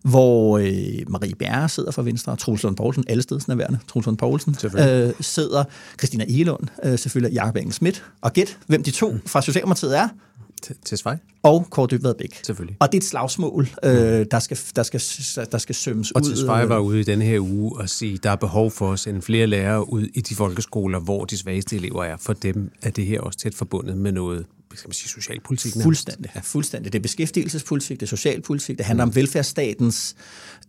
[0.02, 4.56] hvor øh, Marie Bjerre sidder for Venstre, Troels Lund Poulsen, alle stedsnærværende, Troels Lund Poulsen,
[4.64, 5.64] øh, sidder,
[5.98, 10.08] Christina Egelund, øh, selvfølgelig Jakob Engel Schmidt, og gæt, hvem de to fra Socialdemokratiet er.
[10.84, 11.16] Til Svej?
[11.42, 12.40] Og Kåre Dybvad Bæk.
[12.42, 12.76] Selvfølgelig.
[12.80, 13.90] Og det er et slagsmål, øh,
[14.30, 15.00] der, skal, der, skal,
[15.52, 16.30] der skal sømmes og ud.
[16.30, 18.92] Og til Svej var ude i denne her uge og sige, der er behov for
[18.92, 22.16] at sende flere lærere ud i de folkeskoler, hvor de svageste elever er.
[22.16, 25.76] For dem er det her også tæt forbundet med noget skal man sige, socialpolitik.
[25.76, 25.84] Nærmest.
[25.84, 26.92] Fuldstændig, ja, fuldstændig.
[26.92, 29.08] Det er beskæftigelsespolitik, det er socialpolitik, det handler mm.
[29.08, 30.16] om velfærdsstatens,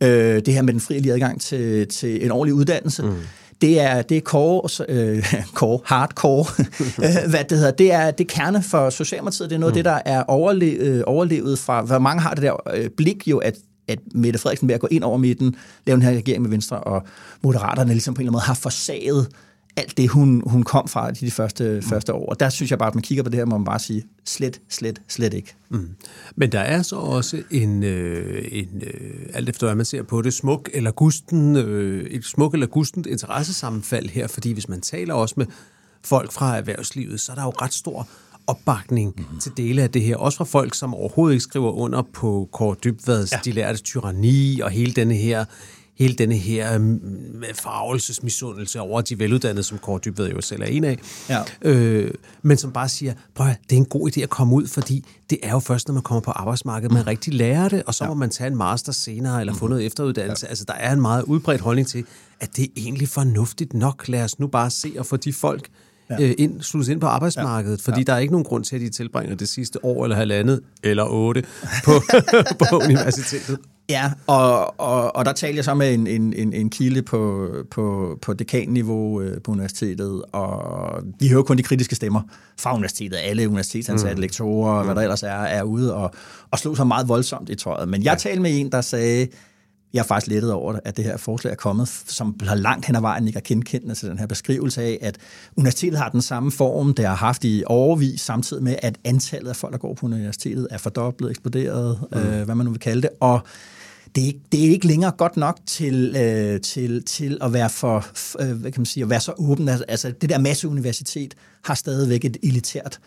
[0.04, 3.04] øh, det her med den frie adgang til, til en ordentlig uddannelse.
[3.04, 3.16] Mm
[3.62, 6.46] det er, det er core, øh, core, hardcore,
[7.06, 9.74] øh, hvad det hedder, det er, det er kerne for Socialdemokratiet, det er noget af
[9.74, 9.78] mm.
[9.78, 13.38] det, der er overlevet, øh, overlevet fra, hvor mange har det der øh, blik jo,
[13.38, 13.56] at
[13.88, 15.56] at Mette Frederiksen ved at gå ind over midten,
[15.88, 17.04] lave den her regering med Venstre, og
[17.42, 19.28] Moderaterne ligesom på en eller anden måde har forsaget
[19.76, 21.90] alt det, hun, hun kom fra i de første, mm.
[21.90, 22.26] første år.
[22.30, 24.04] Og der synes jeg bare, at man kigger på det her, må man bare sige,
[24.26, 25.56] slet, slet, slet ikke.
[25.70, 25.90] Mm.
[26.36, 30.22] Men der er så også en, øh, en øh, alt efter hvad man ser på
[30.22, 35.14] det, smuk eller gusten, øh, et smuk eller gustent interessesammenfald her, fordi hvis man taler
[35.14, 35.46] også med
[36.04, 38.08] folk fra erhvervslivet, så er der jo ret stor
[38.48, 39.40] opbakning mm-hmm.
[39.40, 40.16] til dele af det her.
[40.18, 43.40] Også fra folk, som overhovedet ikke skriver under på Kåre Dybvads ja.
[43.46, 45.46] De lærtes tyranni og hele denne her
[46.02, 47.00] hele denne her mm,
[47.54, 51.42] farvelsesmisundelse over de veluddannede, som Kåre Dybved jo selv er en af, ja.
[51.62, 52.12] øh,
[52.42, 55.06] men som bare siger, prøv at, det er en god idé at komme ud, fordi
[55.30, 57.08] det er jo først, når man kommer på arbejdsmarkedet, man mm.
[57.08, 58.08] rigtig lærer det, og så ja.
[58.08, 59.70] må man tage en master senere, eller få mm.
[59.70, 60.46] noget efteruddannelse.
[60.46, 60.50] Ja.
[60.50, 62.06] Altså, der er en meget udbredt holdning til,
[62.40, 64.08] at det er egentlig fornuftigt nok.
[64.08, 65.70] Lad os nu bare se og få de folk,
[66.20, 66.26] ja.
[66.26, 68.04] øh, ind, sluttes ind på arbejdsmarkedet, fordi ja.
[68.04, 71.04] der er ikke nogen grund til, at de tilbringer det sidste år eller halvandet eller
[71.04, 71.44] otte
[71.86, 71.92] på,
[72.70, 73.58] på universitetet.
[73.92, 77.50] Ja, og, og, og der talte jeg så med en, en, en, en kilde på,
[77.72, 82.22] på, på dekanniveau øh, på universitetet, og vi hører kun de kritiske stemmer
[82.60, 83.18] fra universitetet.
[83.18, 84.22] Alle universitetsansatte, mm.
[84.22, 84.86] lektorer, mm.
[84.86, 86.12] hvad der ellers er, er ude og,
[86.52, 87.90] og slog sig meget voldsomt i tøjet.
[87.90, 88.16] Men jeg ja.
[88.16, 89.28] talte med en, der sagde,
[89.94, 92.96] jeg er faktisk lettet over, at det her forslag er kommet, som har langt hen
[92.96, 95.18] ad vejen ikke er kendkendende til den her beskrivelse af, at
[95.56, 99.56] universitetet har den samme form, det har haft i overvis, samtidig med, at antallet af
[99.56, 102.18] folk, der går på universitetet, er fordoblet, eksploderet, mm.
[102.18, 103.42] øh, hvad man nu vil kalde det, og
[104.16, 107.70] det er, ikke, det er ikke længere godt nok til, øh, til, til at være
[107.70, 108.06] for,
[108.40, 109.70] øh, hvad kan man sige, at være så åben.
[109.70, 113.00] Altså, det der masseuniversitet har stadigvæk et elitært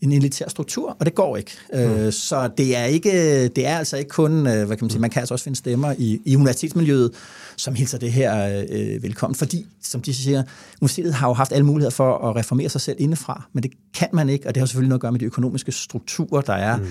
[0.00, 1.50] en elitær struktur, og det går ikke.
[1.74, 2.12] Øh, mm.
[2.12, 5.10] så det er ikke, det er altså ikke kun, øh, hvad kan man sige, man
[5.10, 7.10] kan altså også finde stemmer i, i universitetsmiljøet,
[7.56, 10.42] som hilser det her øh, velkommen, fordi, som de siger,
[10.80, 14.08] universitetet har jo haft alle muligheder for at reformere sig selv indefra, men det kan
[14.12, 16.76] man ikke, og det har selvfølgelig noget at gøre med de økonomiske strukturer, der er.
[16.76, 16.86] Mm.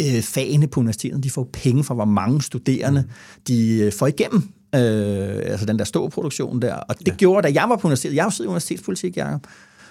[0.00, 3.42] Øh, fagene på universitetet, de får penge for, hvor mange studerende mm.
[3.48, 4.42] de øh, får igennem
[4.74, 6.74] øh, altså den der ståproduktion der.
[6.74, 7.14] Og det ja.
[7.14, 9.46] gjorde, da jeg var på universitetet, jeg har jo siddet i universitetspolitik, Jacob,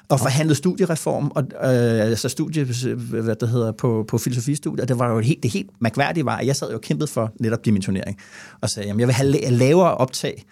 [0.09, 2.63] og forhandlet studiereform, og, øh, altså studie,
[2.95, 6.47] hvad det hedder, på, på filosofistudiet, det var jo helt, det helt mærkværdige var, at
[6.47, 8.17] jeg sad jo og kæmpede for netop dimensionering,
[8.61, 10.45] og sagde, jamen jeg vil have lavere optag,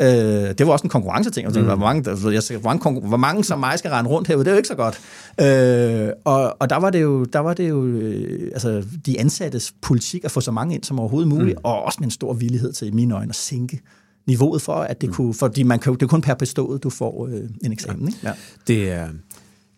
[0.00, 1.46] Øh, det var også en konkurrenceting.
[1.46, 1.66] Altså, mm.
[1.66, 4.50] hvor, mange, jeg siger, hvor, mange, hvor mange som mig skal rende rundt herude, det
[4.50, 5.00] er jo ikke så godt.
[5.40, 9.74] Øh, og, og der var det jo, der var det jo øh, altså, de ansattes
[9.82, 11.64] politik at få så mange ind som overhovedet muligt, mm.
[11.64, 13.80] og også med en stor villighed til i mine øjne at sænke
[14.28, 15.14] niveauet for, at det mm.
[15.14, 18.02] kunne, fordi man kan, det er kun per bestået, du får øh, en eksamen.
[18.02, 18.08] Ja.
[18.08, 18.28] Ikke?
[18.28, 18.32] Ja.
[18.66, 19.08] Det er,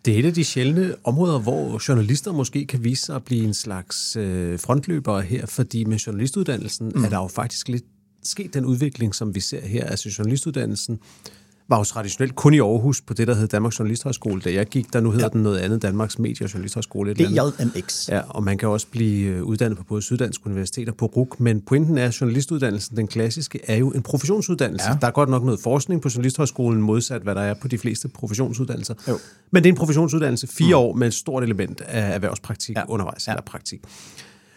[0.04, 3.44] det er et af de sjældne områder, hvor journalister måske kan vise sig at blive
[3.44, 7.04] en slags øh, frontløbere her, fordi med journalistuddannelsen mm.
[7.04, 7.84] er der jo faktisk lidt
[8.22, 9.84] sket den udvikling, som vi ser her.
[9.84, 10.98] Altså journalistuddannelsen
[11.70, 14.40] var jo traditionelt kun i Aarhus på det, der hed Danmarks Journalisthøjskole.
[14.40, 15.28] Da jeg gik, der nu hedder ja.
[15.28, 17.14] den noget andet, Danmarks Medie- og Journalisthøjskole.
[17.14, 18.09] DJMX.
[18.09, 21.40] Ja, og man kan også blive øh, uddannet på både Syddansk Universitet og på RUK,
[21.40, 24.88] men pointen er, at journalistuddannelsen, den klassiske, er jo en professionsuddannelse.
[24.88, 24.96] Ja.
[25.00, 28.09] Der er godt nok noget forskning på Journalisthøjskolen, modsat hvad der er på de fleste
[28.09, 28.94] professionsuddannelser.
[29.09, 29.18] Jo.
[29.50, 30.85] Men det er en professionsuddannelse, fire mm.
[30.85, 32.83] år med et stort element af erhvervspraktik ja.
[32.88, 33.33] undervejs, ja.
[33.33, 33.80] eller praktik.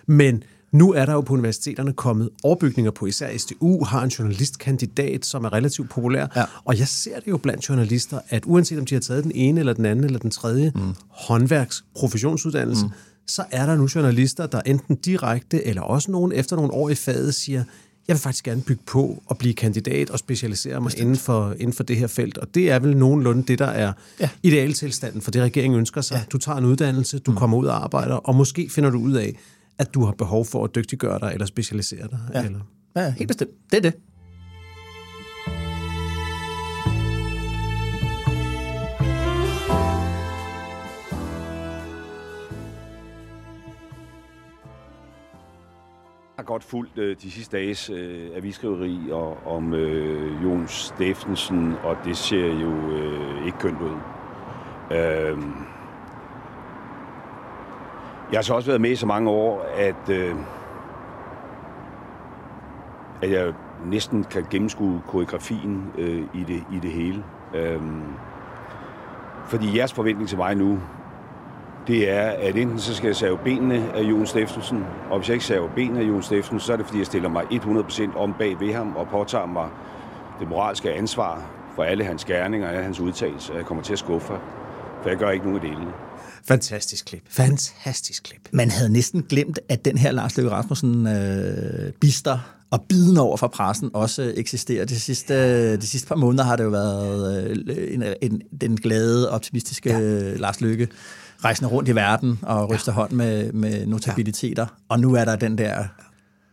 [0.08, 5.25] Men nu er der jo på universiteterne kommet overbygninger på, især SDU har en journalistkandidat,
[5.25, 6.27] som er relativt populær.
[6.36, 6.43] Ja.
[6.65, 9.59] Og jeg ser det jo blandt journalister, at uanset om de har taget den ene
[9.59, 10.81] eller den anden eller den tredje mm.
[11.09, 12.91] håndværks-professionsuddannelse, mm.
[13.27, 16.95] så er der nu journalister, der enten direkte eller også nogen efter nogle år i
[16.95, 17.63] faget siger,
[18.07, 21.73] jeg vil faktisk gerne bygge på og blive kandidat og specialisere mig inden for, inden
[21.73, 22.38] for det her felt.
[22.38, 24.29] Og det er vel nogenlunde det, der er ja.
[24.43, 26.15] idealtilstanden for det, regeringen ønsker sig.
[26.15, 26.23] Ja.
[26.31, 27.38] Du tager en uddannelse, du mm.
[27.38, 29.36] kommer ud og arbejder, og måske finder du ud af,
[29.79, 32.19] at du har behov for at dygtiggøre dig eller specialisere dig.
[32.33, 32.59] Ja, eller?
[32.95, 33.51] ja helt bestemt.
[33.71, 33.93] Det er det.
[46.43, 51.97] har godt fulgt øh, de sidste dages øh, avisskriveri og, om øh, Jon Steffensen, og
[52.05, 53.97] det ser jo øh, ikke kønt ud.
[54.91, 55.38] Øh,
[58.31, 60.36] jeg har så også været med i så mange år, at, øh,
[63.21, 63.53] at jeg
[63.86, 67.23] næsten kan gennemskue koreografien øh, i, det, i det hele.
[67.53, 67.81] Øh,
[69.45, 70.79] fordi jeres forventning til mig nu,
[71.88, 75.33] det er, at enten så skal jeg save benene af Jon Steffensen, og hvis jeg
[75.33, 78.33] ikke saver benene af Jon Steffensen, så er det fordi, jeg stiller mig 100% om
[78.33, 79.69] bag ved ham og påtager mig
[80.39, 81.41] det moralske ansvar
[81.75, 83.55] for alle hans gerninger og alle hans udtalelser.
[83.55, 84.33] Jeg kommer til at skuffe,
[85.04, 85.92] for jeg gør ikke nogen af delene.
[86.48, 87.24] Fantastisk klip.
[87.30, 88.50] Fantastisk klip.
[88.52, 92.39] Man havde næsten glemt, at den her Lars Løkke Rasmussen øh, bister
[92.72, 94.86] og biden over for pressen også eksisterer.
[94.86, 99.32] De sidste, de sidste par måneder har det jo været øh, en, en, den glade,
[99.32, 100.34] optimistiske ja.
[100.36, 100.88] Lars Løkke
[101.44, 102.96] rejsende rundt i verden og ryster ja.
[102.96, 104.63] hånd med, med notabiliteter.
[104.63, 104.84] Ja.
[104.89, 105.86] Og nu er der den der...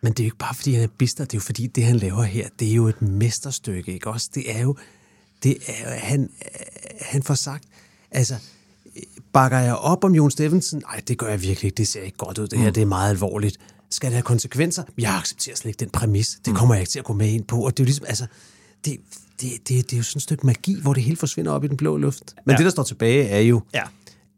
[0.02, 1.84] Men det er jo ikke bare, fordi han er bister, det er jo fordi, det
[1.84, 4.30] han laver her, det er jo et mesterstykke, ikke også?
[4.34, 4.76] Det er jo...
[5.42, 6.30] Det er, han,
[7.00, 7.64] han får sagt,
[8.10, 8.34] altså,
[9.32, 10.82] bakker jeg op om Jon Steffensen?
[10.86, 11.76] Nej, det gør jeg virkelig ikke.
[11.76, 12.46] Det ser ikke godt ud.
[12.46, 12.74] Det her mm.
[12.74, 13.58] det er meget alvorligt.
[13.90, 14.82] Skal det have konsekvenser?
[14.98, 16.38] Jeg accepterer slet ikke den præmis.
[16.44, 16.56] Det mm.
[16.56, 17.64] kommer jeg ikke til at gå med ind på.
[17.64, 18.26] Og det er jo ligesom, altså,
[18.84, 18.96] det,
[19.40, 21.68] det, det, det er jo sådan et stykke magi, hvor det hele forsvinder op i
[21.68, 22.34] den blå luft.
[22.46, 22.56] Men ja.
[22.56, 23.82] det, der står tilbage, er jo, ja.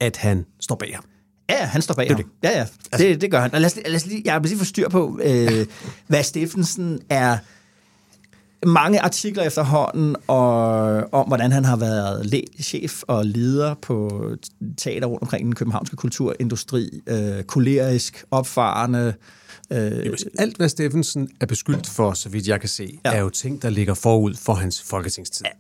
[0.00, 1.04] at han står bag ham.
[1.50, 2.24] Ja, han står bag det ham.
[2.24, 2.48] Det.
[2.48, 3.08] Ja, ja, altså.
[3.08, 3.54] det, det gør han.
[3.54, 5.64] Og lad os, lad os lige, jeg vil lige få styr på, øh, ja.
[6.06, 7.38] hvad Steffensen er
[8.66, 14.28] mange artikler efterhånden og, om, hvordan han har været chef og leder på
[14.78, 19.14] teater rundt omkring den københavnske kulturindustri, øh, kolerisk, opfarende.
[19.70, 23.12] Øh, Alt, hvad Steffensen er beskyldt for, så vidt jeg kan se, ja.
[23.12, 25.46] er jo ting, der ligger forud for hans folketingstid.
[25.46, 25.52] Ja.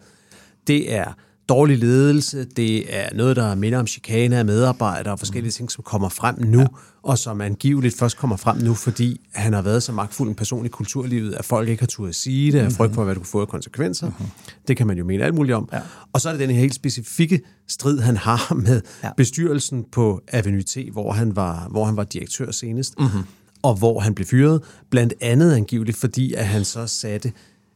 [0.66, 1.12] Det er
[1.52, 5.52] dårlig ledelse, det er noget, der minder om chikane af medarbejdere og forskellige mm.
[5.52, 6.66] ting, som kommer frem nu, ja.
[7.02, 10.66] og som angiveligt først kommer frem nu, fordi han har været så magtfuld en person
[10.66, 13.20] i kulturlivet, at folk ikke har turde at sige det, af frygt for, hvad det
[13.22, 14.06] kunne få af konsekvenser.
[14.06, 14.26] Mm-hmm.
[14.68, 15.68] Det kan man jo mene alt muligt om.
[15.72, 15.80] Ja.
[16.12, 19.10] Og så er det den her helt specifikke strid, han har med ja.
[19.16, 22.94] bestyrelsen på Avenue T, hvor han var, hvor han var direktør senest.
[22.98, 23.22] Mm-hmm.
[23.62, 27.32] og hvor han blev fyret, blandt andet angiveligt, fordi at han så satte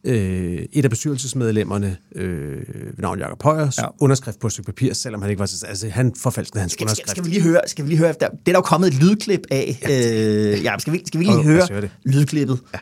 [0.07, 3.85] øh, et af bestyrelsesmedlemmerne, øh, ved navn Jacob Højers, ja.
[4.01, 6.85] underskrift på et stykke papir, selvom han ikke var til Altså, han forfalskede hans Skal,
[6.85, 7.11] underskrift.
[7.11, 8.88] skal, skal, vi lige høre, skal vi lige høre, der, det er der jo kommet
[8.88, 9.79] et lydklip af.
[9.90, 11.90] Øh, ja, skal vi, skal vi lige lad høre høre det.
[12.05, 12.59] lydklippet?
[12.75, 12.79] Ja.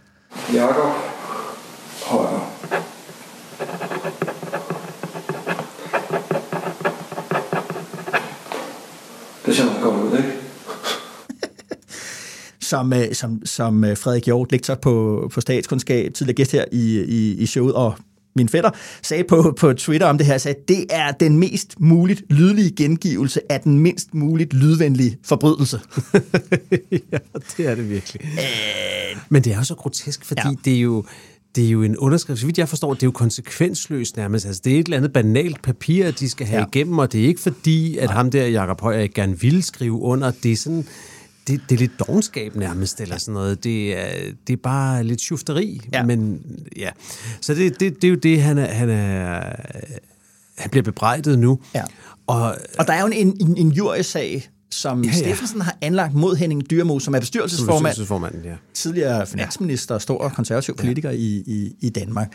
[0.55, 0.91] Jakob
[2.07, 2.51] Højer.
[9.47, 10.34] Det ser meget godt ud, ikke?
[12.75, 17.01] Som, øh, som, som øh, Frederik Hjort, lektor på, på statskundskab, tidligere gæst her i,
[17.03, 17.95] i, i showet, og
[18.37, 18.71] min fætter,
[19.03, 22.71] sagde på, på Twitter om det her, sagde, at det er den mest muligt lydlige
[22.71, 25.81] gengivelse af den mindst muligt lydvenlige forbrydelse.
[27.13, 27.19] ja,
[27.57, 28.21] det er det virkelig.
[28.25, 30.51] Øh, Men det er jo så grotesk, fordi Ja.
[30.65, 31.05] det er jo
[31.57, 34.47] det er jo en underskrift, så vidt jeg forstår, det er jo konsekvensløst nærmest.
[34.47, 36.67] Altså, det er et eller andet banalt papir, de skal have Ja.
[36.67, 39.93] igennem, og det er ikke fordi, at ham der, Jacob Højer, ikke gerne vil skrive
[40.01, 40.33] under.
[40.43, 40.87] Det er sådan,
[41.47, 43.65] det, det er lidt dogenskab nærmest, eller sådan noget.
[43.65, 45.99] Det er, det er bare lidt schufteri, Ja.
[45.99, 46.05] ja.
[46.05, 46.43] men
[46.77, 46.91] ja.
[47.41, 49.43] Så det, det, det er jo det, han er, han er,
[50.59, 51.59] han bliver bebrejdet nu.
[51.75, 51.83] Ja.
[52.27, 55.19] Og Og der er jo en, en, en jurysag, som ja, Ja, ja.
[55.19, 55.25] ja.
[55.25, 58.55] Steffensen har anlagt mod Henning Dyrmo, som er bestyrelsesformand, bestyrelsesformanden, ja.
[58.75, 62.33] tidligere finansminister, stor konservativ politiker i, i, i Danmark.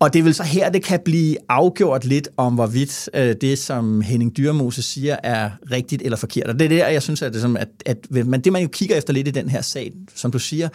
[0.00, 3.58] Og det er vel så her, det kan blive afgjort lidt om, hvorvidt øh, det,
[3.58, 6.46] som Henning Dyrmose siger, er rigtigt eller forkert.
[6.46, 8.68] Og det er der, jeg synes, at det, som, at, at men det man jo
[8.68, 10.68] kigger efter lidt i den her sag, som du siger,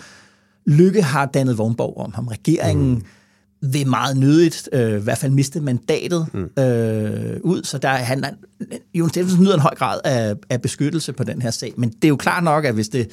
[0.66, 2.28] Lykke har dannet vognborg om ham.
[2.28, 3.04] Regeringen
[3.62, 3.72] mm.
[3.74, 6.64] vil meget nødigt, øh, i hvert fald miste mandatet mm.
[6.64, 8.26] øh, ud, så der er han,
[8.94, 11.74] Jon Steffensen nyder en høj grad af, af beskyttelse på den her sag.
[11.78, 13.12] Men det er jo klart nok, at hvis det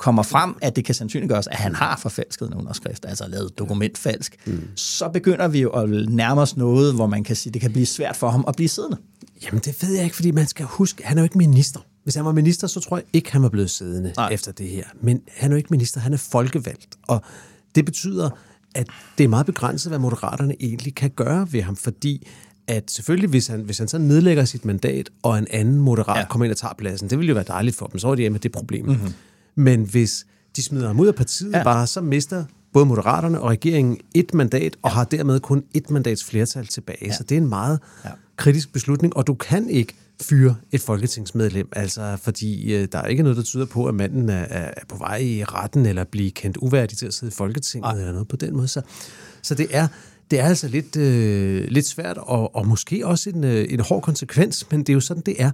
[0.00, 4.36] kommer frem, at det kan sandsynliggøres, at han har forfalsket en underskrift, altså lavet dokumentfalsk,
[4.46, 4.62] mm.
[4.74, 7.86] så begynder vi jo at nærme os noget, hvor man kan sige, det kan blive
[7.86, 8.96] svært for ham at blive siddende.
[9.44, 11.80] Jamen, det ved jeg ikke, fordi man skal huske, han er jo ikke minister.
[12.04, 14.32] Hvis han var minister, så tror jeg ikke, han var blevet siddende Nej.
[14.32, 14.84] Efter det her.
[15.02, 16.98] Men han er jo ikke minister, han er folkevalgt.
[17.08, 17.22] Og
[17.74, 18.30] det betyder,
[18.74, 18.86] at
[19.18, 22.26] det er meget begrænset, hvad moderaterne egentlig kan gøre ved ham, fordi
[22.66, 26.26] at selvfølgelig, hvis han, hvis han så nedlægger sit mandat, og en anden moderat Ja.
[26.28, 28.30] kommer ind og tager pladsen, det ville jo være dejligt for dem, så er de
[28.30, 28.86] med det problem.
[28.86, 29.14] Mm-hmm.
[29.60, 31.58] Men hvis de smider ham ud af partiet Ja.
[31.58, 31.64] ja.
[31.64, 36.24] bare, så mister både Moderaterne og regeringen et mandat, og har dermed kun et mandats
[36.24, 37.06] flertal tilbage.
[37.06, 37.12] Ja.
[37.12, 38.08] Så det er en meget Ja.
[38.08, 38.14] ja.
[38.36, 43.22] kritisk beslutning, og du kan ikke fyre et folketingsmedlem, altså fordi øh, der er ikke
[43.22, 46.56] noget, der tyder på, at manden er, er på vej i retten, eller blive kendt
[46.56, 47.98] uværdig til at sidde i Folketinget, Nej.
[48.00, 48.68] eller noget på den måde.
[48.68, 48.82] Så,
[49.42, 49.88] så det er
[50.30, 54.02] det er altså lidt, øh, lidt svært, og, og måske også en, øh, en hård
[54.02, 55.50] konsekvens, men det er jo sådan, det er,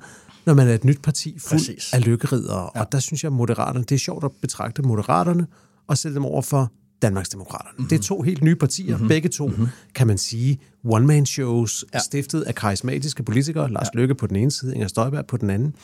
[0.46, 1.92] når man er et nyt parti fuld Præcis.
[1.92, 2.70] af lykkeridere.
[2.74, 2.80] Ja.
[2.80, 5.46] Og der synes jeg, at moderaterne, det er sjovt at betragte moderaterne
[5.86, 7.74] og sætte dem over for Danmarksdemokraterne.
[7.78, 7.88] Mm-hmm.
[7.88, 8.96] Det er to helt nye partier.
[8.96, 9.08] Mm-hmm.
[9.08, 9.66] Begge to, mm-hmm.
[9.94, 11.98] kan man sige, one-man-shows, ja.
[11.98, 13.72] stiftet af karismatiske politikere.
[13.72, 13.98] Lars ja.
[13.98, 15.74] Løkke på den ene side, Inger Støjberg på den anden.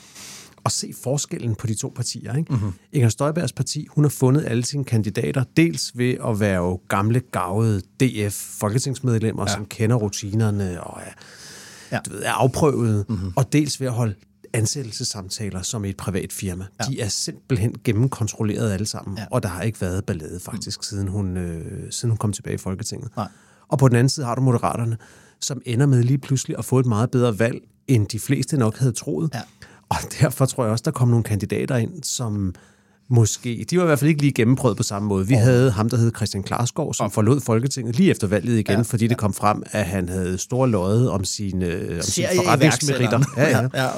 [0.63, 2.35] Og se forskellen på de to partier.
[2.35, 2.53] Ikke?
[2.53, 2.73] Mm-hmm.
[2.93, 7.19] Inger Støjbergs parti, hun har fundet alle sine kandidater, dels ved at være jo gamle,
[7.19, 9.53] gavede DF-folketingsmedlemmer, ja.
[9.53, 11.11] som kender rutinerne og er,
[11.91, 11.99] ja.
[12.05, 13.33] du ved, er afprøvet, mm-hmm.
[13.35, 14.15] og dels ved at holde
[14.53, 16.65] ansættelsessamtaler som i et privat firma.
[16.79, 16.91] Ja.
[16.91, 19.21] De er simpelthen gennemkontrolleret alle sammen, Ja.
[19.21, 19.27] ja.
[19.31, 20.83] og der har ikke været ballade faktisk, mm.
[20.83, 23.09] siden, hun, øh, siden hun kom tilbage i Folketinget.
[23.17, 23.27] Nej.
[23.67, 24.97] Og på den anden side har du Moderaterne,
[25.41, 28.77] som ender med lige pludselig at få et meget bedre valg, end de fleste nok
[28.77, 29.29] havde troet.
[29.33, 29.41] Ja.
[29.89, 32.55] Og derfor tror jeg også, der kom nogle kandidater ind, som
[33.07, 33.65] måske...
[33.69, 35.27] De var i hvert fald ikke lige gennemprøvet på samme måde.
[35.27, 35.41] Vi oh.
[35.41, 38.81] havde ham, der hed Christian Klarskov, som forlod Folketinget lige efter valget igen, Ja, ja.
[38.81, 43.19] fordi det kom frem, at han havde store løjet om sine, om sine forretningsmeritter.
[43.37, 43.83] Ja, ja.
[43.83, 43.89] ja.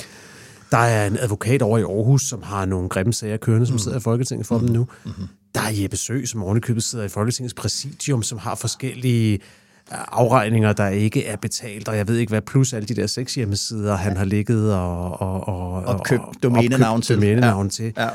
[0.75, 3.79] Der er en advokat over i Aarhus, som har nogle grimme sager kørende, som mm.
[3.79, 4.65] sidder i Folketinget for mm.
[4.65, 4.87] dem nu.
[5.05, 5.27] Mm-hmm.
[5.55, 10.73] Der er Jeppe Sø, som ovenikøbet sidder i Folketingets præsidium, som har forskellige øh, afregninger,
[10.73, 13.95] der ikke er betalt, og jeg ved ikke hvad, plus alle de der seks hjemmesider,
[13.95, 17.15] han har ligget og, og, og, Opkøbt domænenavn til.
[17.15, 17.69] domænenavn Ja.
[17.69, 17.93] til.
[17.97, 18.09] Ja.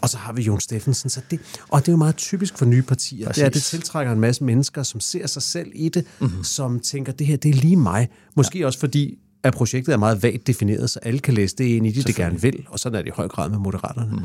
[0.00, 1.10] Og så har vi Jon Steffensen.
[1.10, 3.28] Så det, og det er jo meget typisk for nye partier.
[3.28, 6.44] Det er, det tiltrækker en masse mennesker, som ser sig selv i det, mm-hmm.
[6.44, 8.08] som tænker, det her, det er lige mig.
[8.36, 8.66] Måske ja.
[8.66, 11.90] også fordi, at projektet er meget vagt defineret, så alle kan læse det ind i
[11.90, 12.64] det, de gerne vil.
[12.68, 14.12] Og sådan er det i høj grad med moderaterne.
[14.12, 14.20] Mm.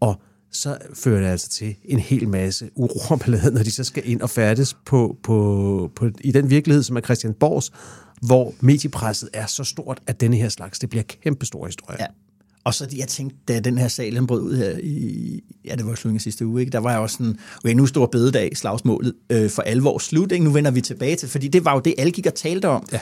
[0.00, 0.20] Og
[0.52, 4.02] så fører det altså til en hel masse uro og ballade, når de så skal
[4.06, 7.72] ind og færdes på, på, på, i den virkelighed, som er Christianborgs,
[8.22, 11.96] hvor mediepresset er så stort, at denne her slags, det bliver kæmpe stor historie.
[12.00, 12.06] Ja.
[12.64, 15.86] Og så jeg tænkte, da den her sag den brød ud her i, ja, det
[15.86, 16.72] var slutningen af sidste uge, ikke?
[16.72, 20.44] der var jeg også sådan, okay, nu stor bededag, slagsmålet øh, for alvor slut, ikke?
[20.44, 22.86] nu vender vi tilbage til, fordi det var jo det, alle gik og talte om.
[22.92, 23.00] Ja.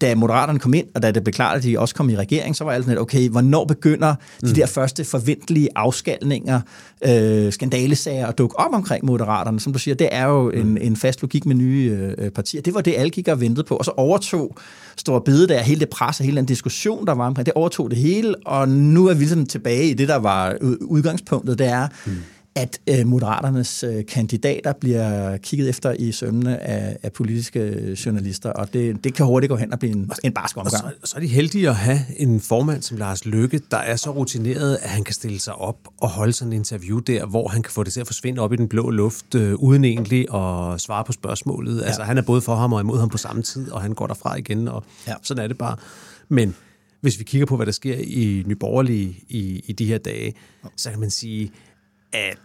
[0.00, 2.56] Da Moderaterne kom ind, og da det blev klart, at de også kom i regering,
[2.56, 4.54] så var alt sådan lidt, okay, hvornår begynder de Mm.
[4.54, 6.60] der første forventelige afskalninger,
[7.08, 9.60] øh, skandalesager at dukke op omkring Moderaterne?
[9.60, 12.62] Som du siger, det er jo en, en fast logik med nye øh, partier.
[12.62, 14.56] Det var det, alle gik og ventede på, og så overtog
[14.96, 17.98] Stor Bededag, hele det pres og hele den diskussion, der var omkring, det overtog det
[17.98, 21.88] hele, og nu er vi sådan tilbage i det, der var u- udgangspunktet, det er,
[22.06, 22.12] mm.
[22.54, 28.72] At øh, moderaternes øh, kandidater bliver kigget efter i sømne af, af politiske journalister, og
[28.72, 30.94] det, det kan hurtigt gå hen og blive en, en barsk Og omgang.
[31.00, 34.10] så, så er de heldige at have en formand som Lars Løkke, der er så
[34.10, 37.62] rutineret, at han kan stille sig op og holde sådan en interview der, hvor han
[37.62, 40.80] kan få det til at forsvinde op i den blå luft, øh, uden egentlig at
[40.80, 41.80] svare på spørgsmålet.
[41.80, 41.86] Ja.
[41.86, 44.06] Altså, han er både for ham og imod ham på samme tid, og han går
[44.06, 45.14] derfra igen, og ja.
[45.22, 45.76] sådan er det bare.
[46.28, 46.54] Men
[47.00, 50.34] hvis vi kigger på, hvad der sker i Nyborgerlige i, i de her dage,
[50.76, 51.50] så kan man sige,
[52.12, 52.38] at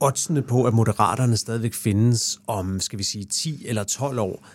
[0.00, 4.46] oddsene på, at moderaterne stadigvæk findes om, skal vi sige, 10 eller 12 år,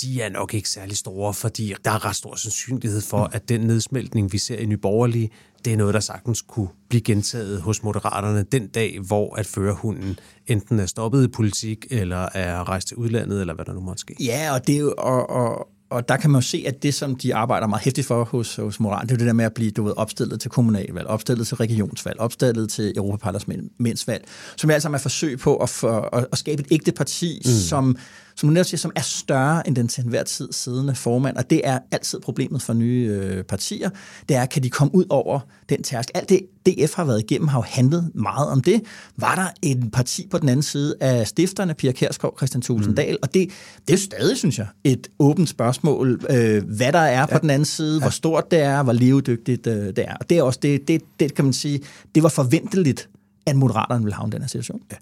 [0.00, 3.60] de er nok ikke særlig store, fordi der er ret stor sandsynlighed for, at den
[3.60, 5.30] nedsmeltning, vi ser i Nyborgerlige,
[5.64, 10.18] det er noget, der sagtens kunne blive gentaget hos moderaterne den dag, hvor at førerhunden
[10.46, 14.00] enten er stoppet i politik, eller er rejst til udlandet, eller hvad der nu måtte
[14.00, 14.16] ske.
[14.20, 16.94] Ja, og, det er jo, og, og, og der kan man jo se, at det,
[16.94, 19.54] som de arbejder meget hæftigt for hos, hos Moran, det er det der med at
[19.54, 24.24] blive du ved, opstillet til kommunalvalg, opstillet til regionsvalg, opstillet til Europaparlamentsvalg,
[24.56, 27.50] som altså er forsøg på at, for, at, at skabe et ægte parti, mm.
[27.50, 27.96] som,
[28.36, 31.60] som, netop siger, som er større end den til enhver tid siddende formand, og det
[31.64, 33.90] er altid problemet for nye øh, partier,
[34.28, 36.10] det er, kan de komme ud over den tærsk.
[36.14, 38.82] Alt det, DF har været igennem, har jo handlet meget om det.
[39.16, 43.18] Var der et parti på den anden side af stifterne, Pia Kærsgaard, Christian Thulesen Dahl,
[43.22, 43.50] og det,
[43.88, 47.64] det er stadig, synes jeg, et åbent spørgsmål, øh, hvad der er på den anden
[47.64, 50.14] side, hvor stort det er, hvor levedygtigt øh, det er.
[50.14, 51.80] Og det er også det, det, det, kan man sige,
[52.14, 53.08] det var forventeligt,
[53.46, 54.80] at Moderaterne ville havne den her situation.
[54.92, 54.96] Ja.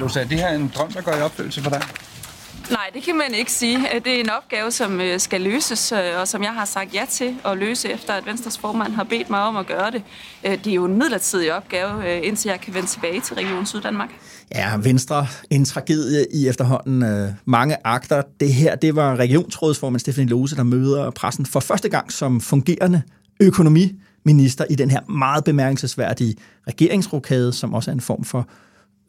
[0.00, 1.82] Du sagde, det her er en drøm, der går i opfyldelse for dig.
[2.70, 3.78] Nej, det kan man ikke sige.
[4.04, 7.04] Det er en opgave, som øh, skal løses, øh, og som jeg har sagt ja
[7.10, 10.02] til at løse, efter at Venstres formand har bedt mig om at gøre det.
[10.44, 13.66] Øh, Det er jo en midlertidig opgave, øh, indtil jeg kan vende tilbage til Region
[13.66, 14.08] Syddanmark.
[14.54, 18.22] Ja, Venstre, en tragedie i efterhånden øh, mange akter.
[18.40, 23.02] Det her, det var regionsrådsformand Stefanie Lose, der møder pressen for første gang som fungerende
[23.40, 26.36] økonomiminister i den her meget bemærkelsesværdige
[26.68, 28.48] regeringsrokade, som også er en form for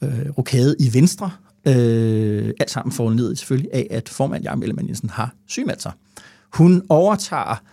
[0.02, 1.32] øh, rokade i Venstre.
[1.68, 5.92] Øh, alt sammen foranledet selvfølgelig af, at formand Jacob Ellemann Jensen har sygemeldt sig.
[6.54, 7.64] Hun overtager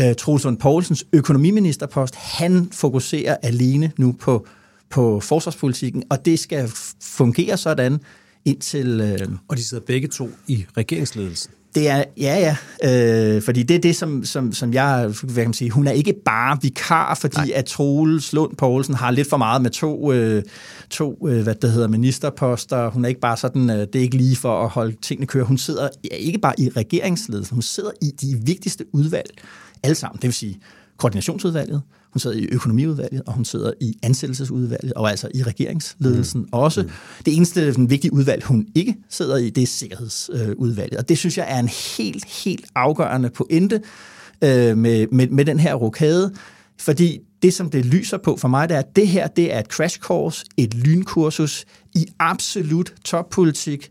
[0.00, 2.14] øh, Troels Lund Poulsens økonomiministerpost.
[2.14, 4.46] Han fokuserer alene nu på,
[4.90, 6.70] på forsvarspolitikken, og det skal
[7.02, 8.00] fungere sådan
[8.44, 9.00] indtil...
[9.00, 13.76] Øh, Og de sidder begge to i regeringsledelsen det er, ja, ja, øh, fordi det
[13.76, 17.14] er det, som, som, som jeg, hvad kan man sige, hun er ikke bare vikar,
[17.14, 17.50] fordi Nej.
[17.54, 20.42] at Troels Lund Poulsen har lidt for meget med to, øh,
[20.90, 22.90] to øh, hvad det hedder, ministerposter.
[22.90, 25.44] Hun er ikke bare sådan, øh, det er ikke lige for at holde tingene køre.
[25.44, 29.30] Hun sidder ja, ikke bare i regeringsledelsen, hun sidder i de vigtigste udvalg,
[29.82, 30.60] alle sammen, det vil sige
[30.96, 31.82] koordinationsudvalget,
[32.12, 36.48] hun sidder i økonomiudvalget, og hun sidder i ansættelsesudvalget, og altså i regeringsledelsen mm.
[36.52, 36.82] også.
[36.82, 36.90] Mm.
[37.26, 40.98] Det eneste den vigtige udvalg, hun ikke sidder i, det er sikkerhedsudvalget.
[40.98, 43.80] Og det synes jeg er en helt, helt afgørende pointe
[44.44, 46.34] øh, med, med, med den her rokade,
[46.78, 49.58] fordi det, som det lyser på for mig, det er, at det her det er
[49.58, 53.90] et crash course, et lynkursus i absolut toppolitik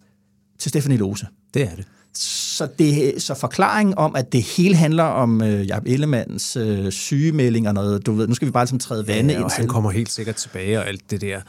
[0.59, 1.28] til Stefanie Lose.
[1.53, 1.86] Det er det.
[2.14, 7.68] Så, det, så forklaringen om, at det hele handler om øh, Jacob Ellemanns øh, sygemelding
[7.68, 9.68] og noget, du ved, nu skal vi bare ligesom træde vande Ja, ind og han
[9.68, 11.41] kommer helt sikkert tilbage og alt det der.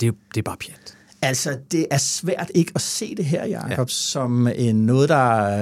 [0.00, 0.96] Det er, det er bare pjat.
[1.22, 3.84] Altså, det er svært ikke at se det her, Jacob, ja.
[3.88, 5.16] som en, noget, der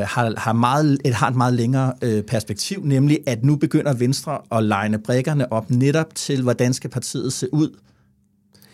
[0.04, 4.38] har, har, meget, et, har et meget længere øh, perspektiv, nemlig at nu begynder Venstre
[4.52, 7.68] at legne brækkerne op netop til, hvordan skal partiet se ud,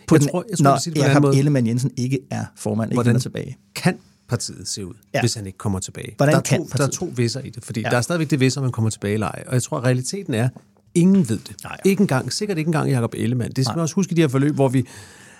[0.06, 1.24] på Jeg den, tror- jeg jeg vil sige det på Jacob.
[1.34, 3.56] Ellemann Jensen ikke er formand, ikke Hvordan tilbage.
[3.74, 3.98] kan
[4.28, 5.18] partiet se ud, Ja.
[5.18, 5.22] ja.
[5.22, 6.14] hvis han ikke kommer tilbage?
[6.16, 6.92] Hvordan der, er kan to, der er partiet?
[6.92, 7.86] to visser i det, fordi Ja.
[7.86, 7.90] ja.
[7.90, 9.44] der er stadigvæk det visser, om man kommer tilbage eller ej.
[9.46, 10.48] Og jeg tror, at realiteten er,
[10.94, 11.56] ingen ved det.
[11.64, 11.76] Nej.
[11.84, 13.52] Ikke engang, sikkert ikke engang Jacob Ellemann.
[13.52, 14.86] Det skal man også huske i de her forløb, hvor vi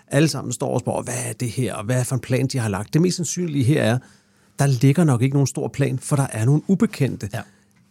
[0.07, 2.47] alle sammen står og spørger, hvad er det her, og hvad er for en plan,
[2.47, 2.95] de har lagt.
[2.95, 3.99] Det mest sandsynlige her er,
[4.59, 7.28] der ligger nok ikke nogen stor plan, for der er nogle ubekendte.
[7.32, 7.41] Ja.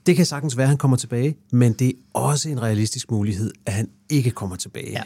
[0.05, 3.51] Det kan sagtens være, at han kommer tilbage, men det er også en realistisk mulighed,
[3.65, 4.91] at han ikke kommer tilbage.
[4.91, 5.01] Ja.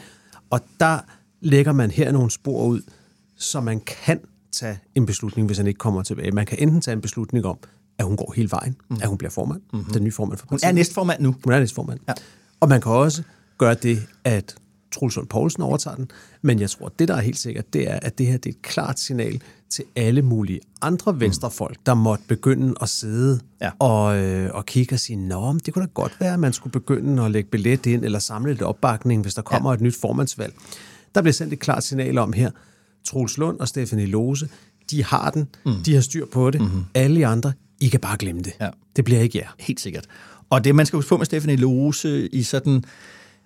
[0.50, 0.98] Og der
[1.40, 2.80] lægger man her nogle spor ud,
[3.36, 4.20] så man kan
[4.52, 6.30] tage en beslutning, hvis han ikke kommer tilbage.
[6.30, 7.58] Man kan enten tage en beslutning om,
[7.98, 8.96] at hun går hele vejen, mm.
[9.02, 9.92] at hun bliver formand, mm-hmm.
[9.92, 10.68] den nye formand for Hun partiet.
[10.68, 11.34] er næstformand nu.
[11.44, 12.00] Hun er næstformand.
[12.08, 12.12] Ja.
[12.60, 13.22] Og man kan også
[13.58, 14.54] gøre det, at
[14.92, 16.10] Troels Lund Poulsen overtager den.
[16.42, 18.46] Men jeg tror, at det, der er helt sikkert, det er, at det her det
[18.46, 23.70] er et klart signal til alle mulige andre venstrefolk, der måtte begynde at sidde Ja.
[23.78, 26.72] og, øh, og kigge og sige, Nå, det kunne da godt være, at man skulle
[26.72, 29.74] begynde at lægge billet ind, eller samle lidt opbakning, hvis der kommer ja.
[29.74, 30.54] et nyt formandsvalg.
[31.14, 32.50] Der bliver sendt et klart signal om her,
[33.04, 34.48] Troels Lund og Stefanie Lose,
[34.90, 35.82] de har den, mm.
[35.82, 36.60] de har styr på det.
[36.60, 36.84] Mm-hmm.
[36.94, 38.52] Alle I andre, I kan bare glemme det.
[38.60, 38.70] Ja.
[38.96, 39.48] Det bliver ikke jer.
[39.58, 40.06] Helt sikkert.
[40.50, 42.84] Og det, man skal huske på med Stefanie Lose, i sådan,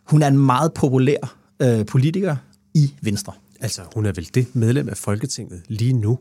[0.04, 2.36] hun er en meget populær øh, politiker
[2.74, 3.32] i Venstre.
[3.60, 6.18] Altså, hun er vel det medlem af Folketinget lige nu,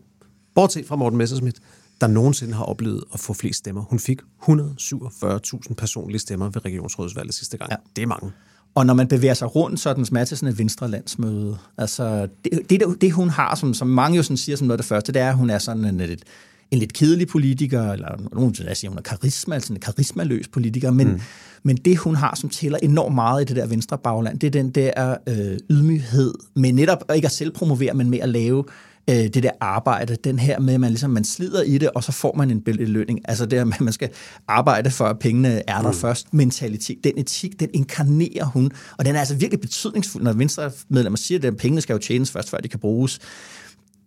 [0.55, 1.59] bortset fra Morten Messerschmidt,
[2.01, 3.81] der nogensinde har oplevet at få flest stemmer.
[3.81, 7.71] Hun fik 147.000 personlige stemmer ved regionsrådsvalget sidste gang.
[7.71, 7.75] Ja.
[7.95, 8.31] Det er mange.
[8.75, 11.57] Og når man bevæger sig rundt, så er den sådan et venstre landsmøde.
[11.77, 14.83] Altså, det, det, det, hun har, som, som mange jo sådan siger som noget af
[14.83, 16.23] det første, det er, at hun er sådan en lidt,
[16.71, 20.91] en lidt kedelig politiker, eller nogen vil sige, hun er karisma, altså en karismaløs politiker,
[20.91, 21.21] men, mm.
[21.63, 24.51] men det, hun har, som tæller enormt meget i det der venstre bagland, det er
[24.51, 28.63] den der øh, ydmyghed med netop ikke at selv promovere, men med at lave
[29.09, 32.03] øh, det der arbejde, den her med, at man, ligesom, man slider i det, og
[32.03, 33.19] så får man en belønning.
[33.25, 34.09] Altså det her med, at man skal
[34.47, 35.97] arbejde for, at pengene er der mm.
[35.97, 36.33] først.
[36.33, 41.17] Mentalitet, den etik, den inkarnerer hun, og den er altså virkelig betydningsfuld, når venstre medlemmer
[41.17, 43.19] siger, at pengene skal jo tjenes først, før de kan bruges.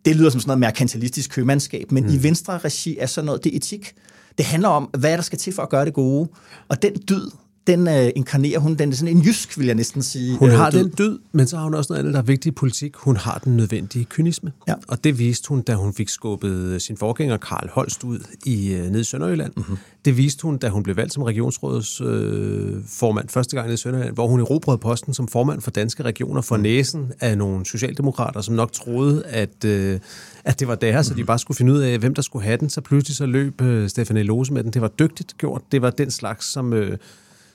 [0.05, 2.13] Det lyder som sådan noget merkantilistisk købmandskab, men mm.
[2.13, 3.95] i venstre regi er sådan noget, det er etik.
[4.39, 6.29] Det handler om, hvad der skal til for at gøre det gode.
[6.69, 7.31] Og den dyd,
[7.69, 8.75] den øh, inkarnerer hun.
[8.75, 10.37] Den er sådan en jysk, vil jeg næsten sige.
[10.37, 10.85] Hun har øh, død.
[10.85, 12.97] den død, men så har hun også noget andet, der er vigtigt i politik.
[12.97, 14.53] Hun har den nødvendige kynisme.
[14.69, 14.75] Ja.
[14.89, 18.91] Og det viste hun, da hun fik skubbet sin forgænger Karl Holst ud i øh,
[18.91, 19.53] ned i Sønderjylland.
[19.57, 19.77] Mm-hmm.
[20.05, 24.15] Det viste hun, da hun blev valgt som regionsrådets øh, formand første gang i Sønderjylland,
[24.15, 26.63] hvor hun erobrede posten som formand for danske regioner for mm.
[26.63, 30.01] næsen af nogle socialdemokrater, som nok troede, at, øh,
[30.45, 31.15] at det var deres, mm.
[31.15, 32.71] så de bare skulle finde ud af, hvem der skulle have den.
[32.71, 34.73] Så pludselig så løb øh, Stefanie Lose med den.
[34.73, 35.63] Det var dygtigt gjort.
[35.73, 36.73] Det var den slags, som...
[36.73, 36.99] Øh,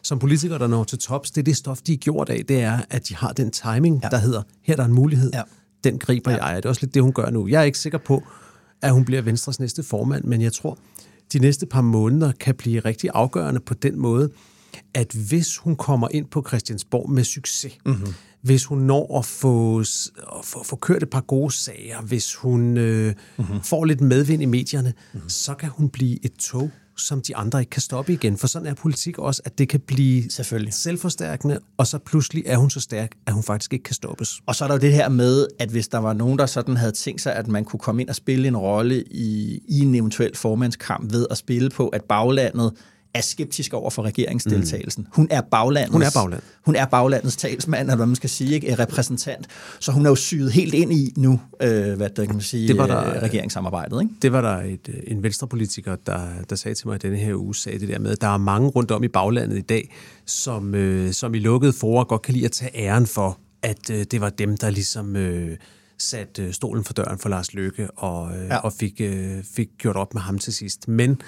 [0.03, 2.61] som politikere, der når til tops, det er det stof, de er gjort af, det
[2.61, 4.09] er, at de har den timing, ja.
[4.09, 5.41] der hedder, her er der en mulighed, ja.
[5.83, 6.45] den griber ja.
[6.45, 6.55] jeg.
[6.55, 7.47] Det er også lidt det, hun gør nu.
[7.47, 8.23] Jeg er ikke sikker på,
[8.81, 10.77] at hun bliver Venstres næste formand, men jeg tror,
[11.33, 14.29] de næste par måneder kan blive rigtig afgørende på den måde,
[14.93, 18.13] at hvis hun kommer ind på Christiansborg med succes, mm-hmm.
[18.41, 19.85] hvis hun når at få, at
[20.43, 23.61] få, få kørt et par gode sager, hvis hun øh, mm-hmm.
[23.61, 25.29] får lidt medvind i medierne, mm-hmm.
[25.29, 28.37] så kan hun blive et tog, som de andre ikke kan stoppe igen.
[28.37, 30.73] For sådan er politik også, at det kan blive Selvfølgelig.
[30.73, 34.41] selvforstærkende, og så pludselig er hun så stærk, at hun faktisk ikke kan stoppes.
[34.45, 36.77] Og så er der jo det her med, at hvis der var nogen, der sådan
[36.77, 39.95] havde tænkt sig, at man kunne komme ind og spille en rolle i, i en
[39.95, 42.73] eventuel formandskamp ved at spille på, at baglandet
[43.13, 45.03] er skeptisk over for regeringsdeltagelsen.
[45.03, 45.09] Mm.
[45.13, 46.41] Hun er baglandets, hun er bagland.
[46.65, 48.75] hun er baglandets talsmand, eller hvad man skal sige, ikke?
[48.75, 49.47] repræsentant.
[49.79, 52.67] Så hun er jo syet helt ind i nu, øh, hvad der kan man sige,
[52.67, 54.01] det var der, øh, regeringssamarbejdet.
[54.01, 54.13] Ikke?
[54.21, 57.55] Det var der et, øh, en venstrepolitiker, der, der sagde til mig, denne her uge
[57.55, 59.95] sagde det der med, at der er mange rundt om i baglandet i dag,
[60.25, 64.05] som, øh, som i lukkede forer godt kan lide at tage æren for, at øh,
[64.11, 65.15] det var dem, der ligesom...
[65.15, 65.57] Øh,
[65.97, 68.57] sat øh, stolen for døren for Lars Løkke og, øh, ja.
[68.57, 70.87] og fik, øh, fik gjort op med ham til sidst.
[70.87, 71.21] Men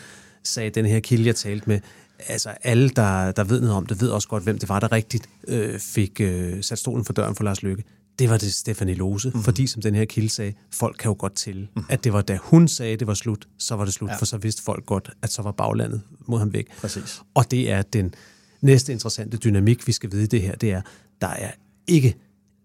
[0.47, 1.79] sagde den her kilde, jeg talte med,
[2.27, 4.91] altså alle, der, der ved noget om det, ved også godt, hvem det var, der
[4.91, 7.83] rigtigt øh, fik øh, sat stolen for døren for Lars Lykke.
[8.19, 9.43] Det var det Stefanie Lose, mm.
[9.43, 11.83] fordi som den her kilde sagde, folk kan jo godt til, mm.
[11.89, 14.15] at det var da hun sagde, det var slut, så var det slut, ja.
[14.15, 16.67] for så vidste folk godt, at så var baglandet mod ham væk.
[16.77, 17.21] Præcis.
[17.33, 18.13] Og det er den
[18.61, 20.81] næste interessante dynamik, vi skal vide det her, det er,
[21.21, 21.51] der er
[21.87, 22.15] ikke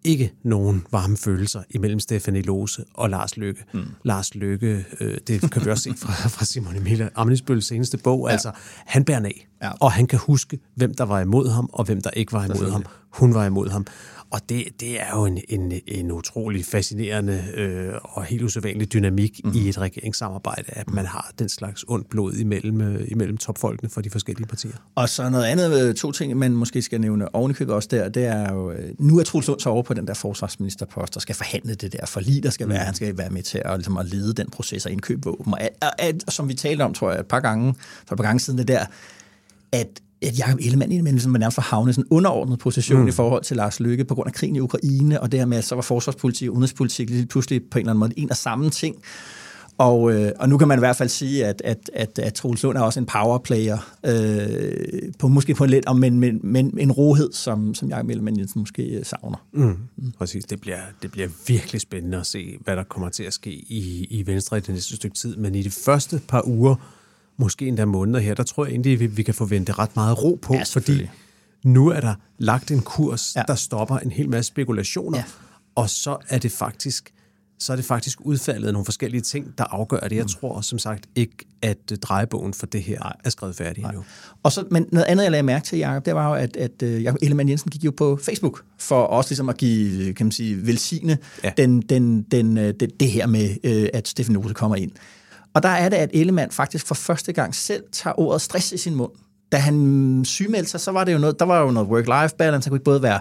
[0.05, 3.65] ikke nogen varme følelser imellem Stefanie Lose og Lars Lykke.
[3.75, 3.85] Mm.
[4.05, 8.27] Lars Lykke, øh, det kan vi også se fra, fra Simon Emil Amnesbøls seneste bog,
[8.27, 8.33] ja.
[8.33, 8.51] altså
[8.87, 9.71] han bærer af, ja.
[9.81, 12.71] og han kan huske, hvem der var imod ham, og hvem der ikke var imod
[12.71, 12.85] ham.
[13.11, 13.87] Hun var imod ham.
[14.31, 19.41] Og det, det er jo en, en, en utrolig fascinerende øh, og helt usædvanlig dynamik
[19.45, 19.53] mm.
[19.55, 24.01] i et regeringssamarbejde, at man har den slags ondt blod imellem, øh, imellem topfolkene for
[24.01, 24.73] de forskellige partier.
[24.95, 28.25] Og så noget andet, øh, to ting, man måske skal nævne ovenikøbet også der, det
[28.25, 31.35] er jo, øh, nu er Truls Lund så over på den der forsvarsministerpost, og skal
[31.35, 32.85] forhandle det der forlig, der skal være, mm.
[32.85, 35.55] han skal være med til at, ligesom at lede den proces og indkøbe våben.
[35.55, 35.89] Og, og,
[36.27, 37.75] og, som vi talte om, tror jeg, et par gange,
[38.07, 38.85] for et par gange siden det der,
[39.73, 43.09] at at Jacob Ellemann indimellem ligesom nærmest for havne sådan en underordnet position mm.
[43.09, 45.83] i forhold til Lars Løkke på grund af krigen i Ukraine, og dermed så var
[45.83, 48.97] forsvarspolitik og udenrigspolitik lige pludselig på en eller anden måde en og samme ting.
[49.79, 52.63] Og, øh, og nu kan man i hvert fald sige, at, at, at, at Troels
[52.63, 56.93] Lund er også en powerplayer, øh, på, måske på en lidt, men, men, men en
[56.93, 59.47] rohed, som, som Jacob Ellemann Jensen måske øh, savner.
[59.53, 59.77] Mm.
[59.97, 60.13] Mm.
[60.19, 63.51] Præcis, det bliver, det bliver virkelig spændende at se, hvad der kommer til at ske
[63.51, 66.75] i, i Venstre i det næste stykke tid, men i de første par uger,
[67.41, 70.39] måske endda måneder her, der tror jeg egentlig, vi, vi kan forvente ret meget ro
[70.43, 71.09] på, ja, fordi
[71.65, 73.43] nu er der lagt en kurs, ja.
[73.49, 75.25] der stopper en hel masse spekulationer, ja.
[75.75, 77.13] og så er det faktisk
[77.61, 80.17] så er det faktisk udfaldet af nogle forskellige ting, der afgør det.
[80.17, 80.29] Jeg mm.
[80.29, 83.13] tror som sagt ikke, at drejebogen for det her Nej.
[83.25, 84.05] er skrevet færdig endnu.
[84.43, 86.83] Og så, men noget andet, jeg lagde mærke til, Jacob, det var jo, at, at
[86.83, 90.33] uh, Jacob Ellemann Jensen gik jo på Facebook for også ligesom at give, kan man
[90.33, 91.53] sige, velsigne ja.
[91.57, 93.57] den, den, den, øh, det, det her med,
[93.95, 94.93] at Stefan Ose kommer ind.
[95.55, 98.77] Og der er det, at Ellemann faktisk for første gang selv tager ordet stress i
[98.79, 99.11] sin mund.
[99.53, 102.67] Da han sygemeldte sig, så var det jo noget, der var jo noget work-life balance.
[102.67, 103.21] Han kunne ikke både være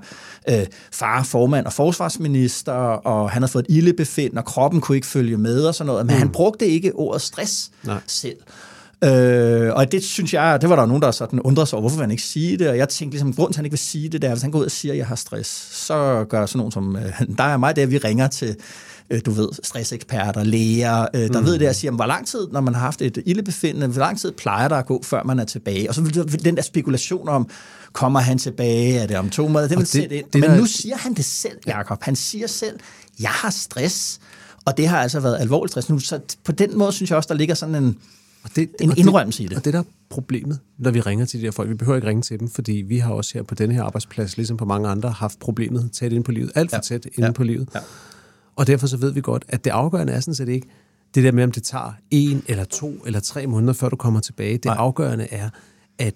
[0.49, 5.07] øh, far, formand og forsvarsminister, og han havde fået et ildebefind, og kroppen kunne ikke
[5.07, 6.05] følge med og sådan noget.
[6.05, 6.19] Men mm.
[6.19, 7.99] han brugte ikke ordet stress Nej.
[8.07, 8.37] selv.
[9.03, 11.97] Øh, og det synes jeg, det var der nogen, der sådan undrede sig over, hvorfor
[11.97, 13.79] vil han ikke sige det, og jeg tænkte ligesom, grund til, at han ikke vil
[13.79, 15.49] sige det, der, hvis han går ud og siger, at jeg har stress,
[15.85, 18.55] så gør sådan nogen som, øh, der er mig, der vi ringer til,
[19.09, 21.45] øh, du ved, stresseksperter, læger, øh, der mm.
[21.45, 24.19] ved det, og siger, hvor lang tid, når man har haft et ildebefindende, hvor lang
[24.19, 25.89] tid plejer der at gå, før man er tilbage?
[25.89, 27.49] Og så vil den der spekulation om,
[27.93, 30.25] kommer han tilbage, er det om to måneder, det vil sætte ind.
[30.33, 30.57] Det, Men der...
[30.57, 32.03] nu siger han det selv, Jacob.
[32.03, 32.79] Han siger selv,
[33.19, 34.19] jeg har stress,
[34.65, 35.99] og det har altså været alvorligt stress nu.
[35.99, 37.97] Så på den måde synes jeg også, der ligger sådan en,
[38.43, 39.57] og det, en indrømmelse i det.
[39.57, 41.69] Og det der er problemet, når vi ringer til de her folk.
[41.69, 44.37] Vi behøver ikke ringe til dem, fordi vi har også her på denne her arbejdsplads,
[44.37, 46.51] ligesom på mange andre, haft problemet tæt ind på livet.
[46.55, 46.81] Alt for ja.
[46.81, 47.31] tæt ind ja.
[47.31, 47.69] på livet.
[47.75, 47.79] Ja.
[48.59, 50.67] Og derfor så ved vi godt, at det afgørende er sådan set ikke
[51.15, 54.19] det der med, om det tager en eller to eller tre måneder, før du kommer
[54.19, 54.53] tilbage.
[54.53, 54.75] Det Nej.
[54.79, 55.49] afgørende er,
[55.99, 56.13] at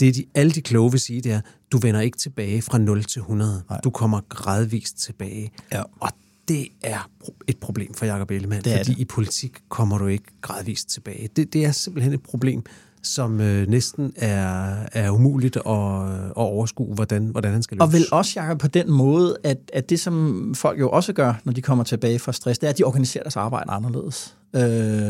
[0.00, 1.40] det de, alle de kloge vil sige, det er,
[1.72, 3.62] du vender ikke tilbage fra 0 til 100.
[3.70, 3.80] Nej.
[3.84, 5.52] Du kommer gradvist tilbage.
[5.72, 5.82] Ja.
[6.00, 6.10] Og
[6.48, 7.10] det er
[7.48, 8.98] et problem for Jacob Ellemann, det fordi det.
[8.98, 11.28] i politik kommer du ikke gradvist tilbage.
[11.36, 12.64] Det, det er simpelthen et problem,
[13.02, 17.82] som øh, næsten er, er umuligt at, at overskue, hvordan, hvordan han skal løse.
[17.82, 21.34] Og vel også, Jacob, på den måde, at, at det, som folk jo også gør,
[21.44, 24.36] når de kommer tilbage fra stress, det er, at de organiserer deres arbejde anderledes.
[24.56, 24.62] Øh,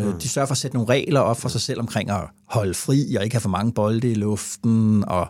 [0.07, 0.19] mm.
[0.19, 3.15] De sørger for at sætte nogle regler op for sig selv omkring at holde fri,
[3.17, 5.29] og ikke have for mange bolde i luften, og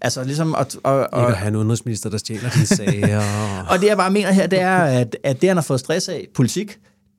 [0.00, 0.54] altså ligesom...
[0.54, 3.22] At, og, og, ikke at have en udenrigsminister, der stjæler dine sager.
[3.70, 6.08] og det, jeg bare mener her, det er, at, at det, han har fået stress
[6.08, 6.78] af, politik,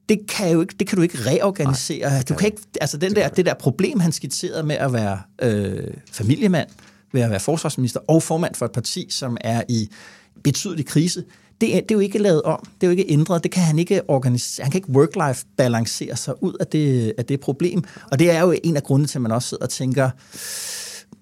[0.09, 2.09] det kan, jo ikke, det kan du ikke reorganisere.
[2.09, 5.19] Nej, du kan ikke, altså den der, det der problem, han skitserede med at være
[5.41, 6.67] øh, familiemand,
[7.11, 9.89] ved at være forsvarsminister og formand for et parti, som er i
[10.43, 11.23] betydelig krise,
[11.61, 13.63] det er, det er jo ikke lavet om, det er jo ikke ændret, det kan
[13.63, 17.83] han ikke organisere, han kan ikke work-life balancere sig ud af det, af det problem,
[18.11, 20.09] og det er jo en af grundene til, at man også sidder og tænker,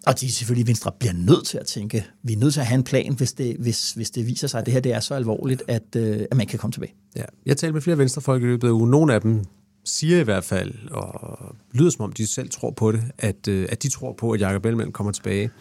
[0.08, 2.78] og de selvfølgelig Venstre bliver nødt til at tænke, vi er nødt til at have
[2.78, 5.14] en plan, hvis det, hvis, hvis det viser sig, at det her det er så
[5.14, 6.94] alvorligt, at, øh, at man kan komme tilbage.
[7.16, 7.24] Ja.
[7.46, 8.92] Jeg talte med flere venstrefolk i løbet af ugen.
[8.92, 9.44] Nogle af dem
[9.86, 13.68] siger i hvert fald, og lyder som om de selv tror på det, at, øh,
[13.70, 15.52] at de tror på, at Jacob Ellemann kommer tilbage.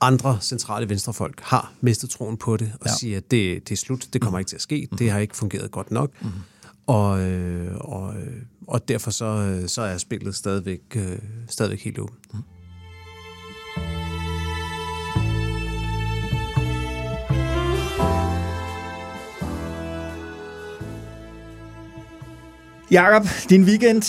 [0.00, 2.92] Andre centrale venstrefolk har mistet troen på det, og ja.
[3.00, 4.40] siger, at det, det er slut, det kommer mm.
[4.40, 4.98] ikke til at ske, mm.
[4.98, 6.22] det har ikke fungeret godt nok.
[6.22, 6.28] Mm.
[6.86, 11.18] Og, øh, og, øh, og derfor så, så er spillet stadigvæk, øh,
[11.48, 12.34] stadigvæk helt åbent.
[12.34, 12.40] Mm.
[22.90, 24.02] Jakob, din weekend.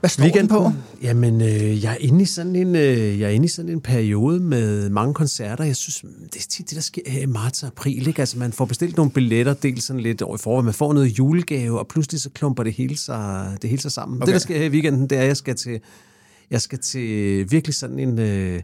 [0.00, 0.72] Hvad står weekend på?
[1.02, 3.80] Jamen, øh, jeg, er inde i sådan en, øh, jeg er inde i sådan en
[3.80, 5.64] periode med mange koncerter.
[5.64, 8.08] Jeg synes, det er tit det, der sker her i marts og april.
[8.08, 8.22] Ikke?
[8.22, 10.64] Altså, man får bestilt nogle billetter, dels sådan lidt over i forvejen.
[10.64, 14.16] Man får noget julegave, og pludselig så klumper det hele sig, det hele sig sammen.
[14.16, 14.26] Okay.
[14.26, 15.80] Det, der sker her i weekenden, det er, at jeg skal til,
[16.50, 18.62] jeg skal til virkelig sådan en, øh,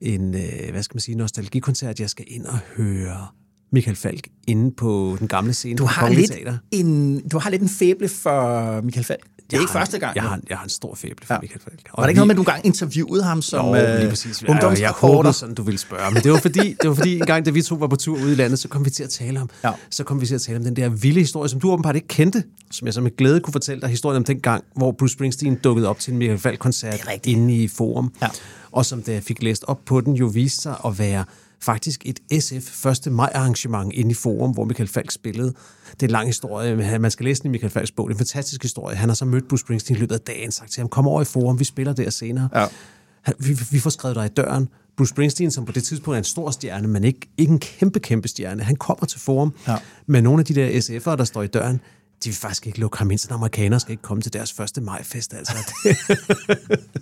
[0.00, 2.00] en øh, hvad skal man sige, nostalgikoncert.
[2.00, 3.26] Jeg skal ind og høre
[3.72, 6.58] Michael Falk inde på den gamle scene du har lidt Teater.
[6.70, 9.24] En, du har lidt en fæble for Michael Falk.
[9.46, 10.14] Det er jeg ikke har, første gang.
[10.14, 11.40] Jeg har, jeg har en stor fæble for ja.
[11.40, 11.80] Michael Falk.
[11.92, 14.08] Og var det ikke noget med, at du gang interviewede ham som jo, øh, lige
[14.08, 14.42] præcis.
[14.42, 16.10] Jeg, jeg håbede sådan, du ville spørge.
[16.14, 18.16] Men det var, fordi, det var fordi, en gang, da vi to var på tur
[18.16, 19.72] ude i landet, så kom vi til at tale om, ja.
[19.90, 22.08] så kom vi til at tale om den der vilde historie, som du åbenbart ikke
[22.08, 25.12] kendte, som jeg så med glæde kunne fortælle dig historien om den gang, hvor Bruce
[25.12, 28.12] Springsteen dukkede op til en Michael Falk-koncert inde i Forum.
[28.22, 28.28] Ja.
[28.72, 31.24] Og som da jeg fik læst op på den, jo viste sig at være
[31.66, 33.12] faktisk et SF 1.
[33.12, 35.54] maj arrangement inde i Forum, hvor Michael Falk spillede.
[35.90, 38.08] Det er en lang historie, man skal læse den i Michael Falks bog.
[38.08, 38.96] Det er en fantastisk historie.
[38.96, 41.22] Han har så mødt Bruce Springsteen i løbet af dagen, sagt til ham, kom over
[41.22, 42.48] i Forum, vi spiller der senere.
[42.54, 42.66] Ja.
[43.38, 44.68] Vi, vi får skrevet dig i døren.
[44.96, 48.00] Bruce Springsteen, som på det tidspunkt er en stor stjerne, men ikke, ikke en kæmpe,
[48.00, 49.76] kæmpe stjerne, han kommer til Forum ja.
[50.06, 51.80] med nogle af de der SF'ere, der står i døren
[52.24, 54.80] de vil faktisk ikke lukke ham ind, så amerikanere skal ikke komme til deres første
[54.80, 55.34] majfest.
[55.34, 55.54] Altså.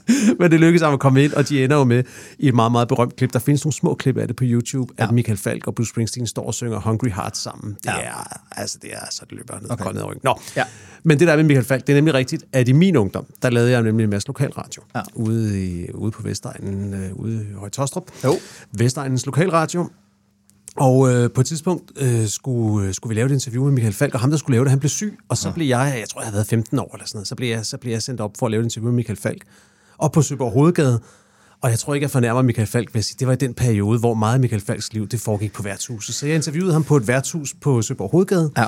[0.38, 2.04] Men det lykkedes ham at komme ind, og de ender jo med
[2.38, 3.32] i et meget, meget berømt klip.
[3.32, 5.04] Der findes nogle små klip af det på YouTube, ja.
[5.04, 7.74] at Michael Falk og Bruce Springsteen står og synger Hungry Heart sammen.
[7.74, 8.00] Det ja.
[8.00, 9.92] er, altså, det er så det løber ned, okay.
[9.92, 10.20] ned ryggen.
[10.24, 10.40] Nå.
[10.56, 10.64] Ja.
[11.02, 13.50] Men det der med Michael Falk, det er nemlig rigtigt, at i min ungdom, der
[13.50, 14.82] lavede jeg nemlig en masse lokalradio.
[14.94, 15.00] Ja.
[15.14, 18.10] Ude, i, ude på Vestegnen, øh, ude i Højtostrup.
[18.24, 18.34] Jo.
[18.72, 19.88] Vestegnens lokalradio.
[20.76, 23.94] Og øh, på et tidspunkt øh, skulle, øh, skulle vi lave et interview med Michael
[23.94, 25.54] Falk, og ham, der skulle lave det, han blev syg, og så ja.
[25.54, 27.66] blev jeg, jeg tror, jeg havde været 15 år eller sådan noget, så blev jeg,
[27.66, 29.42] så blev jeg sendt op for at lave et interview med Michael Falk.
[29.98, 31.00] Og på Søborg Hovedgade,
[31.60, 33.54] og jeg tror ikke, jeg fornærmer Michael Falk ved at sige, det var i den
[33.54, 36.14] periode, hvor meget Michael Falks liv, det foregik på værtshuset.
[36.14, 38.50] Så jeg interviewede ham på et værtshus på Søborg Hovedgade.
[38.56, 38.66] Ja.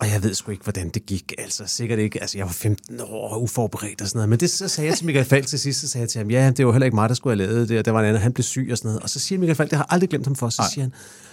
[0.00, 1.32] Og jeg ved sgu ikke, hvordan det gik.
[1.38, 2.20] Altså, sikkert ikke.
[2.20, 4.28] Altså, jeg var 15 år uforberedt og sådan noget.
[4.28, 6.30] Men det så sagde jeg til Michael Falk til sidst, så sagde jeg til ham,
[6.30, 8.06] ja, det var heller ikke mig, der skulle have lavet det, og der var en
[8.06, 9.02] anden, han blev syg og sådan noget.
[9.02, 10.92] Og så siger Michael Falk, det har jeg aldrig glemt ham for, så siger han,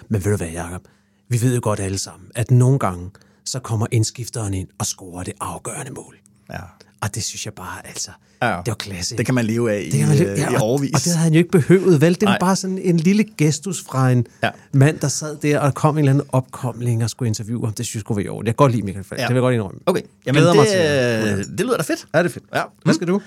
[0.10, 0.82] men ved du hvad, Jacob?
[1.30, 3.10] Vi ved jo godt alle sammen, at nogle gange,
[3.46, 6.18] så kommer indskifteren ind og scorer det afgørende mål.
[6.52, 6.60] Ja.
[7.02, 8.48] Og det synes jeg bare, altså, ja.
[8.48, 9.18] det var klasse.
[9.18, 10.90] Det kan man leve af det i, kan man leve, ja, i overvis.
[10.90, 12.14] Og, og det havde han jo ikke behøvet, vel?
[12.14, 12.40] Det var Nej.
[12.40, 14.50] bare sådan en lille gestus fra en ja.
[14.72, 17.74] mand, der sad der og kom en eller anden opkomling og skulle interviewe ham.
[17.74, 18.48] Det synes jeg skulle være i orden.
[18.48, 19.22] Jeg kan godt lide Michael Falk.
[19.22, 19.28] Ja.
[19.28, 19.80] Det vil jeg godt indrømme.
[19.86, 20.02] Okay.
[20.26, 22.06] Jamen, det, mig til, det lyder da fedt.
[22.14, 22.46] Ja, det er fedt.
[22.56, 22.62] Ja.
[22.84, 23.22] Hvad skal du?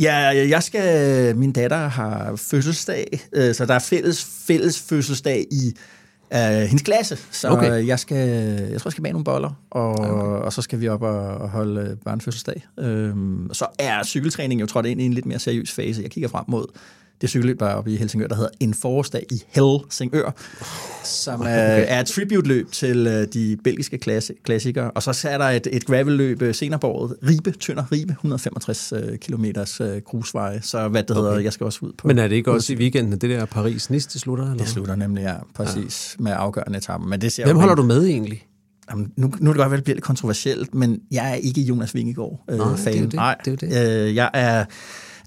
[0.00, 0.16] Ja,
[0.48, 1.36] jeg skal...
[1.36, 5.76] Min datter har fødselsdag, øh, så der er fælles, fælles fødselsdag i
[6.34, 7.18] uh, hendes klasse.
[7.30, 7.66] Så Okay.
[7.66, 7.86] okay.
[7.86, 8.28] jeg, skal,
[8.70, 10.10] jeg tror, jeg skal bage nogle boller, og, okay.
[10.44, 12.66] og så skal vi op og, og holde øh, børnefødselsdag.
[12.78, 16.02] Øhm, så er cykeltræning jo trådt ind i en lidt mere seriøs fase.
[16.02, 16.66] Jeg kigger frem mod
[17.20, 20.30] det cykelløb, der er oppe i Helsingør, der hedder En forårsdag i Helsingør,
[21.04, 21.84] som okay.
[21.88, 24.90] er et tribute-løb til øh, de belgiske klasse, klassikere.
[24.90, 28.92] Og så er der et, et gravelløb øh, senere på året, Ribe, Tønder Ribe, 165
[28.92, 29.02] øh,
[29.80, 30.62] øh, grusveje.
[30.62, 32.08] Så hvad det hedder, jeg skal også ud på.
[32.08, 34.44] Men er det ikke også i weekenden, det der Paris-Nice, det slutter?
[34.44, 34.56] Eller?
[34.56, 36.22] det slutter nemlig, ja, præcis, ja.
[36.22, 37.10] med afgørende etappen.
[37.10, 38.46] Men det ser Hvem holder du med egentlig?
[38.90, 41.60] Jamen, nu, nu er det godt at det bliver lidt kontroversielt, men jeg er ikke
[41.60, 44.64] Jonas Vingegaard øh, Nej, det er jo det, Nej, det er jo Øh, jeg er,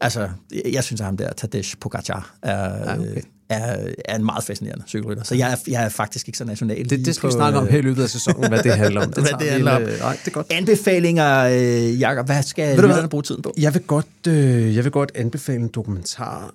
[0.04, 0.30] altså,
[0.72, 3.16] jeg synes, at ham der, Tadej Pogacar, er, Ja, okay.
[3.16, 5.24] øh, er, er en meget fascinerende cykelrytter.
[5.24, 6.90] Så jeg er, jeg er faktisk ikke så national.
[6.90, 8.76] Det, det skal vi på, snakke om øh, her i løbet af sæsonen, hvad det
[8.78, 9.10] handler om.
[9.14, 9.82] Hvad tager det vi handler om.
[9.82, 10.48] øh, Nej, det er godt.
[10.52, 12.90] Anbefalinger, øh, Jacob, hvad skal du hvad?
[12.90, 13.54] lytterne bruge tiden på?
[13.58, 16.54] Jeg vil godt, øh, jeg vil godt anbefale en dokumentar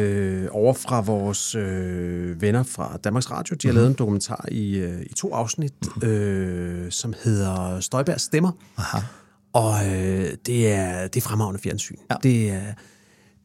[0.00, 3.56] øh, over fra vores øh, venner fra Danmarks Radio.
[3.62, 5.72] De har lavet en dokumentar i, øh, i to afsnit,
[6.02, 8.52] øh, som hedder Støjbergs Stemmer.
[8.78, 8.98] Aha.
[9.52, 11.96] Og øh, det, er, det er fremragende fjernsyn.
[12.10, 12.16] Ja.
[12.22, 12.72] Det, er,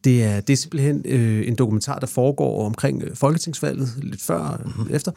[0.04, 4.62] det, er, det er simpelthen øh, en dokumentar, der foregår omkring øh, folketingsvalget, lidt før
[4.64, 4.94] mm-hmm.
[4.94, 5.12] efter,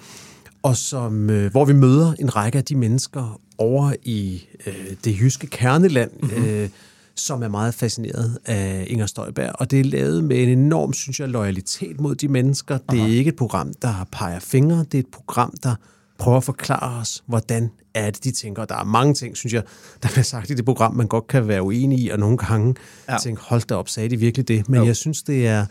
[0.63, 5.19] og som, øh, hvor vi møder en række af de mennesker over i øh, det
[5.19, 6.45] jyske kerneland, mm-hmm.
[6.45, 6.69] øh,
[7.15, 9.51] som er meget fascineret af Inger Støjberg.
[9.55, 12.77] Og det er lavet med en enorm, synes jeg, loyalitet mod de mennesker.
[12.91, 14.85] Det er ikke et program, der peger fingre.
[14.91, 15.75] Det er et program, der
[16.20, 18.65] prøver at forklare os, hvordan er det, de tænker.
[18.65, 19.63] Der er mange ting, synes jeg,
[20.03, 22.76] der bliver sagt i det program, man godt kan være uenig i, og nogle gange
[23.07, 23.13] ja.
[23.13, 23.20] Ja.
[23.20, 24.70] tænke, hold da op, sagde de virkelig det?
[24.70, 24.86] Men Jo.
[24.86, 25.65] jeg synes, det er...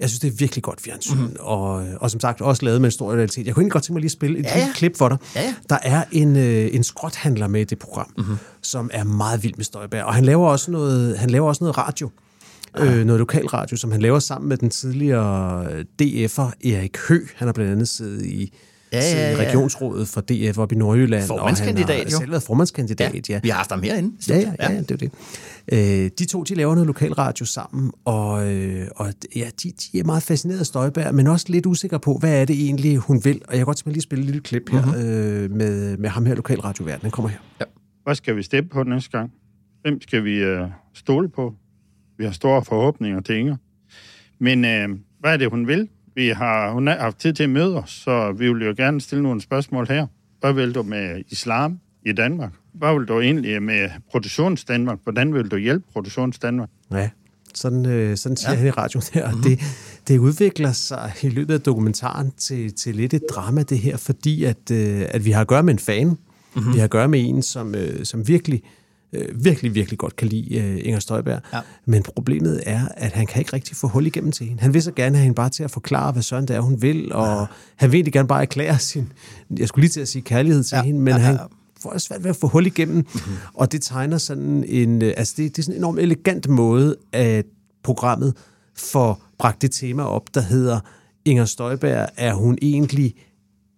[0.00, 1.36] Jeg synes, det er virkelig godt fjernsyn, mm-hmm.
[1.40, 3.46] og, og som sagt også lavet med en stor realitet.
[3.46, 4.66] Jeg kunne egentlig godt tænke mig lige at spille et Ja, ja, ja.
[4.66, 4.72] ja.
[4.74, 5.18] klip for dig.
[5.36, 5.54] Ja, ja.
[5.70, 8.36] Der er en, øh, en skrothandler med i det program, mm-hmm.
[8.62, 11.78] som er meget vild med Støjberg, og han laver også noget, han laver også noget
[11.78, 12.10] radio.
[12.78, 15.64] Øh, noget lokalradio, som han laver sammen med den tidligere
[16.02, 17.26] DF'er Erik Hø.
[17.36, 18.52] Han har blandt andet siddet i,
[18.92, 19.36] Ja, ja, ja.
[19.36, 21.26] regionsrådet for DF op i Nordjylland.
[21.26, 22.10] Formandskandidat, og han jo.
[22.10, 23.40] har selv været formandskandidat, ja.
[23.42, 24.12] Vi har haft ham herinde.
[24.28, 25.10] Ja, ja, ja, ja, det er jo
[25.70, 26.04] det.
[26.04, 30.04] Øh, de to, de laver noget lokalradio sammen, og, øh, og ja, de, de er
[30.04, 33.40] meget fascineret af Støjberg, men også lidt usikre på, hvad er det egentlig, hun vil.
[33.48, 34.94] Og jeg kan godt tænke mig lige at spille et lille klip her Mhm.
[34.94, 37.02] øh, med, med ham her, lokalradioverden.
[37.02, 37.38] Den kommer her.
[38.04, 39.30] Hvad skal vi stemme på næste gang?
[39.82, 41.54] Hvem skal vi øh, stole på?
[42.18, 43.56] Vi har store forhåbninger til Inger.
[44.40, 44.88] Men øh,
[45.20, 45.88] hvad er det, hun vil?
[46.14, 49.00] Vi har, hun har haft tid til at møde os, så vi vil jo gerne
[49.00, 50.06] stille nogle spørgsmål her.
[50.40, 52.52] Hvad vil du med islam i Danmark?
[52.74, 54.98] Hvad vil du egentlig med produktionsdanmark?
[55.02, 56.68] Hvordan vil du hjælpe produktionsdanmark?
[56.92, 57.10] Ja,
[57.54, 58.58] sådan, øh, sådan siger ja.
[58.58, 59.30] han i radioen her.
[59.30, 59.42] Mm-hmm.
[59.42, 59.60] Det,
[60.08, 64.44] det udvikler sig i løbet af dokumentaren til, til lidt et drama, det her, fordi
[64.44, 66.06] at, øh, at vi har at gøre med en fan.
[66.06, 66.72] Mm-hmm.
[66.72, 68.79] Vi har at gøre med en, som, øh, som virkelig, øh,
[69.34, 71.40] virkelig, virkelig godt kan lide øh, Inger Støjberg.
[71.52, 71.60] Ja.
[71.84, 74.62] Men problemet er, at han kan ikke rigtig få hul igennem til hende.
[74.62, 76.82] Han vil så gerne have hende bare til at forklare, hvad søren det er, hun
[76.82, 77.46] vil, og ja.
[77.76, 79.12] han vil egentlig gerne bare erklære sin,
[79.58, 80.82] jeg skulle lige til at sige kærlighed til ja.
[80.82, 81.38] Hende, men ja, ja, han
[81.80, 83.36] får svært ved at få hul igennem, mm-hmm.
[83.54, 86.96] og det tegner sådan en, øh, altså det, det er sådan en enormt elegant måde,
[87.12, 87.46] at
[87.82, 88.34] programmet
[88.76, 90.80] får bragt det tema op, der hedder
[91.24, 93.14] Inger Støjberg, er hun egentlig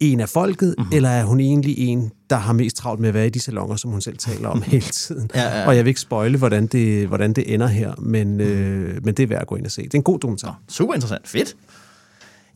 [0.03, 0.96] en af folket, mm-hmm.
[0.96, 3.76] eller er hun egentlig en, der har mest travlt med at være i de salonger,
[3.76, 5.30] som hun selv taler om hele tiden?
[5.34, 5.66] Ja, ja, ja.
[5.66, 9.22] Og jeg vil ikke spoile, hvordan det, hvordan det ender her, men, øh, men det
[9.22, 9.82] er værd at gå ind og se.
[9.82, 10.61] Det er en god dokumentar.
[10.68, 11.28] Super interessant.
[11.28, 11.57] Fedt.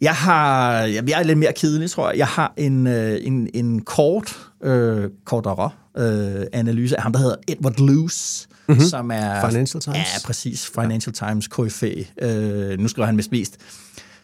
[0.01, 2.19] Jeg har, jeg jeg er lidt mere kedelig, tror jeg.
[2.19, 7.37] Jeg har en, øh, en, en kort, øh, kortere øh, analyse af ham, der hedder
[7.49, 8.85] Edward Luce, mm-hmm.
[8.85, 9.49] som er...
[9.49, 9.97] Financial Times.
[9.97, 10.67] Ja, præcis.
[10.67, 11.29] Financial ja.
[11.29, 11.93] Times KFA.
[12.23, 13.57] Øh, nu skriver han mest mest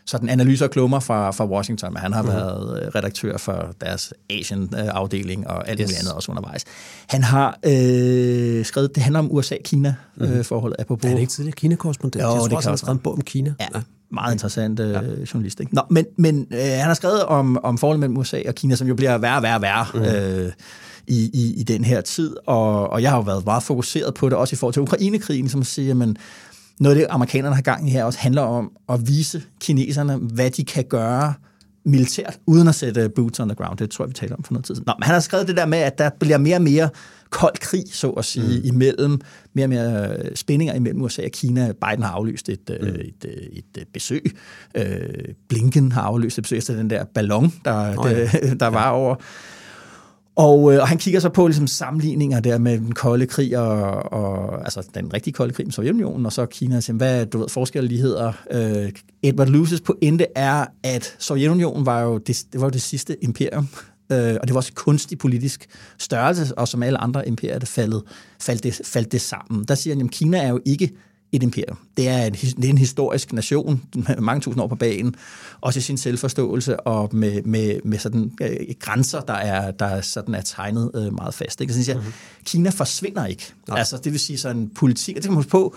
[0.07, 2.37] sådan analyser og klummer fra, fra Washington, men han har mm-hmm.
[2.37, 5.87] været øh, redaktør for deres Asian-afdeling og alt yes.
[5.87, 6.65] muligt andet også undervejs.
[7.07, 10.83] Han har øh, skrevet, det handler om USA-Kina-forholdet, mm-hmm.
[10.83, 11.05] apropos...
[11.05, 12.23] Er han ikke tidligere Kina-korrespondent?
[12.23, 13.55] Jo, jeg det tror også, kan han har også skrevet en bog om Kina.
[13.61, 13.67] Ja,
[14.11, 15.01] meget interessant øh, ja.
[15.35, 15.61] journalist.
[15.61, 15.75] Ikke?
[15.75, 18.89] Nå, men men øh, han har skrevet om, om forholdet mellem USA og Kina, som
[18.89, 20.01] jo bliver værre og værre værre mm.
[20.01, 20.53] øh,
[21.07, 22.37] i, i, i den her tid.
[22.47, 25.49] Og, og jeg har jo været meget fokuseret på det, også i forhold til Ukrainekrigen,
[25.49, 26.17] som siger, men
[26.81, 30.51] noget af det, amerikanerne har gang i her også handler om at vise kineserne, hvad
[30.51, 31.35] de kan gøre
[31.85, 33.79] militært, uden at sætte boots on the ground.
[33.79, 34.85] Det tror jeg, vi taler om for noget tid siden.
[34.87, 36.89] Nå, men han har skrevet det der med, at der bliver mere og mere
[37.31, 38.67] kold krig, så at sige, mm.
[38.75, 39.21] imellem,
[39.55, 41.73] mere og mere øh, spændinger imellem USA og Kina.
[41.73, 42.87] Biden har aflyst et, mm.
[42.87, 44.37] et, et, et, et besøg.
[44.75, 44.85] Øh,
[45.49, 48.25] Blinken har aflyst et besøg efter den der ballon, der, Nå ja.
[48.25, 49.15] der, der var over.
[50.37, 54.13] Og, øh, og han kigger så på ligesom, sammenligninger der med den kolde krig, og,
[54.13, 57.39] og, altså den rigtige kolde krig med Sovjetunionen, og så Kina, og siger, hvad du
[57.39, 58.33] ved, forskel ligheder.
[58.51, 63.25] Øh, Edward Luces pointe er, at Sovjetunionen var jo det, det, var jo det sidste
[63.25, 63.69] imperium,
[64.13, 65.67] øh, og det var også kunstig politisk
[65.99, 68.05] størrelse, og som alle andre imperier, der faldt,
[68.41, 69.65] faldt, det, faldt det sammen.
[69.65, 70.91] Der siger han, at Kina er jo ikke
[71.33, 71.79] et imperium.
[71.97, 75.15] Det er en, det er en historisk nation, med mange tusind år på banen,
[75.61, 80.35] også i sin selvforståelse og med, med, med sådan øh, grænser, der er, der sådan
[80.35, 81.61] er tegnet øh, meget fast.
[81.61, 81.73] Ikke?
[81.73, 82.13] Så synes jeg, mm-hmm.
[82.45, 83.53] Kina forsvinder ikke.
[83.69, 83.79] Nej.
[83.79, 85.77] Altså, det vil sige sådan politik, og det kan man huske på,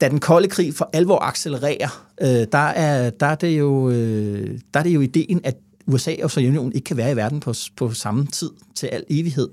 [0.00, 4.58] da den kolde krig for alvor accelererer, øh, der, er, der, er det jo, øh,
[4.74, 7.54] der er det jo ideen, at USA og Sovjetunionen ikke kan være i verden på,
[7.76, 9.48] på samme tid til al evighed.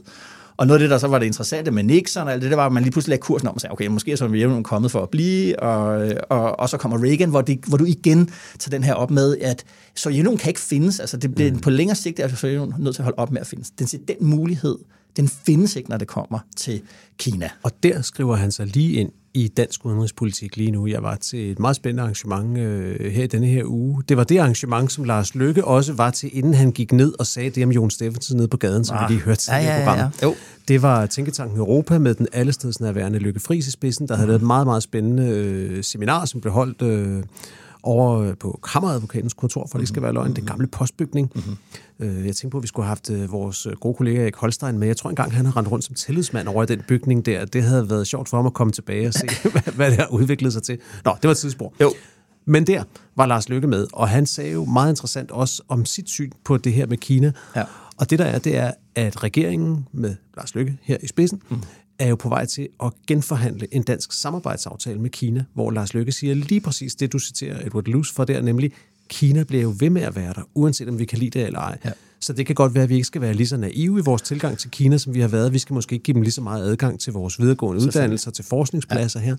[0.57, 2.57] Og noget af det, der så var det interessante med Nixon og alt det, det
[2.57, 4.91] var, at man lige pludselig lagde kursen om og sagde, okay, måske er Sovjetunionen kommet
[4.91, 8.29] for at blive, og, og, og så kommer Reagan, hvor, det, hvor du igen
[8.59, 10.99] tager den her op med, at Sovjetunionen kan ikke findes.
[10.99, 11.59] Altså det bliver, mm.
[11.59, 13.69] på længere sigt er Sovjetunionen nødt til at holde op med at findes.
[13.69, 14.77] Den, den mulighed,
[15.17, 16.81] den findes ikke, når det kommer til
[17.17, 17.49] Kina.
[17.63, 20.87] Og der skriver han sig lige ind i dansk udenrigspolitik lige nu.
[20.87, 24.03] Jeg var til et meget spændende arrangement øh, her i denne her uge.
[24.09, 27.27] Det var det arrangement, som Lars Lykke også var til, inden han gik ned og
[27.27, 29.09] sagde det om Jon Steffensen nede på gaden, som ah.
[29.09, 30.09] vi lige hørte til ja, ja, ja, ja.
[30.23, 30.35] Jo.
[30.67, 34.29] Det var Tænketanken Europa med den allestedsnærværende Lykke Friis i spidsen, der havde mm.
[34.29, 36.81] lavet et meget, meget spændende øh, seminar, som blev holdt...
[36.81, 37.23] Øh,
[37.87, 41.31] over på kammeradvokatens kontor, for det skal være løgn, den gamle postbygning.
[41.35, 42.25] Mm-hmm.
[42.25, 44.77] Jeg tænkte på, at vi skulle have haft øh, vores øh, gode kollega Erik Holstein
[44.77, 44.87] med.
[44.87, 47.45] Jeg tror engang, han har rendt rundt som tillidsmand over i den bygning der.
[47.45, 49.27] Det havde været sjovt for ham at komme tilbage og se,
[49.75, 50.79] hvad det har udviklet sig til.
[51.05, 51.73] Nå, det var et tidsspor.
[51.81, 51.93] Jo.
[52.45, 52.83] Men der
[53.15, 56.57] var Lars Lykke med, og han sagde jo meget interessant også om sit syn på
[56.57, 57.31] det her med Kina.
[57.55, 57.63] Ja.
[57.97, 61.61] Og det der er, det er, at regeringen med Lars Lykke her i spidsen, mm
[61.99, 66.11] er jo på vej til at genforhandle en dansk samarbejdsaftale med Kina, hvor Lars Løkke
[66.11, 68.71] siger lige præcis det, du citerer Edward Luce for der, nemlig
[69.07, 71.59] Kina bliver jo ved med at være der, uanset om vi kan lide det eller
[71.59, 71.77] ej.
[71.85, 71.91] Ja.
[72.19, 74.21] Så det kan godt være, at vi ikke skal være lige så naive i vores
[74.21, 75.53] tilgang til Kina, som vi har været.
[75.53, 78.45] Vi skal måske ikke give dem lige så meget adgang til vores videregående uddannelser, til
[78.45, 79.25] forskningspladser ja.
[79.25, 79.35] her.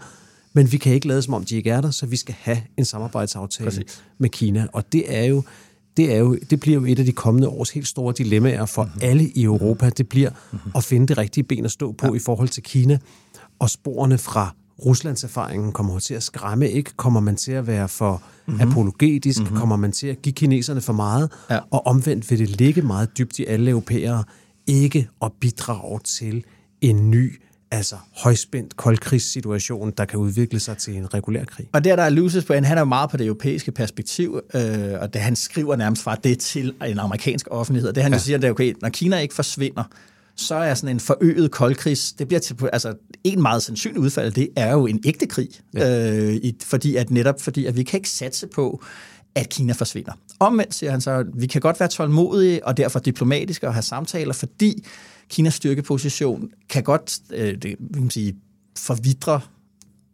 [0.53, 2.63] Men vi kan ikke lade som om, de ikke er der, så vi skal have
[2.77, 4.03] en samarbejdsaftale Præcis.
[4.19, 4.67] med Kina.
[4.73, 5.43] Og det er jo
[5.99, 8.85] det, er jo, det bliver jo et af de kommende års helt store dilemmaer for
[8.85, 9.01] mm-hmm.
[9.03, 9.91] alle i Europa.
[9.91, 10.73] Det bliver mm-hmm.
[10.75, 12.13] at finde det rigtige ben at stå på ja.
[12.13, 12.99] i forhold til Kina.
[13.59, 16.91] Og sporene fra Ruslands erfaringen kommer til at skræmme, ikke?
[16.97, 18.61] Kommer man til at være for mm-hmm.
[18.61, 19.41] apologetisk?
[19.41, 19.57] Mm-hmm.
[19.57, 21.33] Kommer man til at give kineserne for meget?
[21.51, 21.59] Ja.
[21.71, 24.25] Og omvendt vil det ligge meget dybt i alle europæere
[24.67, 26.45] ikke at bidrage til
[26.81, 27.41] en ny
[27.71, 31.69] altså højspændt koldkrigssituation, der kan udvikle sig til en regulær krig.
[31.73, 34.63] Og der, der er Lucis på, han er meget på det europæiske perspektiv, øh,
[35.01, 37.93] og det, han skriver nærmest fra det til en amerikansk offentlighed.
[37.93, 38.19] Det han ja.
[38.19, 39.85] siger, det er okay, når Kina ikke forsvinder,
[40.37, 42.95] så er sådan en forøget koldkrigs, det bliver til, altså
[43.25, 46.13] en meget sandsynlig udfald, det er jo en ægte krig, ja.
[46.13, 48.83] øh, i, fordi at netop fordi, at vi kan ikke satse på,
[49.35, 50.13] at Kina forsvinder.
[50.41, 53.83] Omvendt siger han så, at vi kan godt være tålmodige og derfor diplomatiske og have
[53.83, 54.85] samtaler, fordi
[55.29, 58.37] Kinas styrkeposition kan godt øh, det, vil man sige,
[58.77, 59.41] forvidre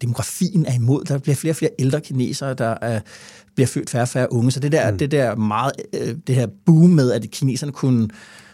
[0.02, 1.04] demografien er imod.
[1.04, 3.00] Der bliver flere og flere ældre kinesere, der er,
[3.54, 4.50] bliver født færre og færre unge.
[4.50, 4.98] Så det der, mm.
[4.98, 8.08] det der meget, øh, det her boom med, at kineserne kunne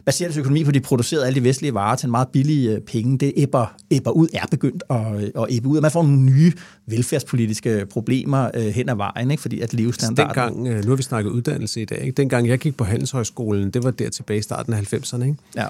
[0.04, 2.68] basere deres økonomi på, at de producerede alle de vestlige varer til en meget billig
[2.68, 5.76] øh, penge, det æbber, æbber ud, er begyndt at, at æbbe ud.
[5.76, 6.52] Og man får nogle nye
[6.86, 9.40] velfærdspolitiske problemer øh, hen ad vejen, ikke?
[9.40, 10.54] fordi at levestandarden...
[10.54, 12.12] Dengang, øh, nu har vi snakket uddannelse i dag, ikke?
[12.12, 15.36] dengang jeg gik på Handelshøjskolen, det var der tilbage i starten af 90'erne, ikke?
[15.56, 15.66] Ja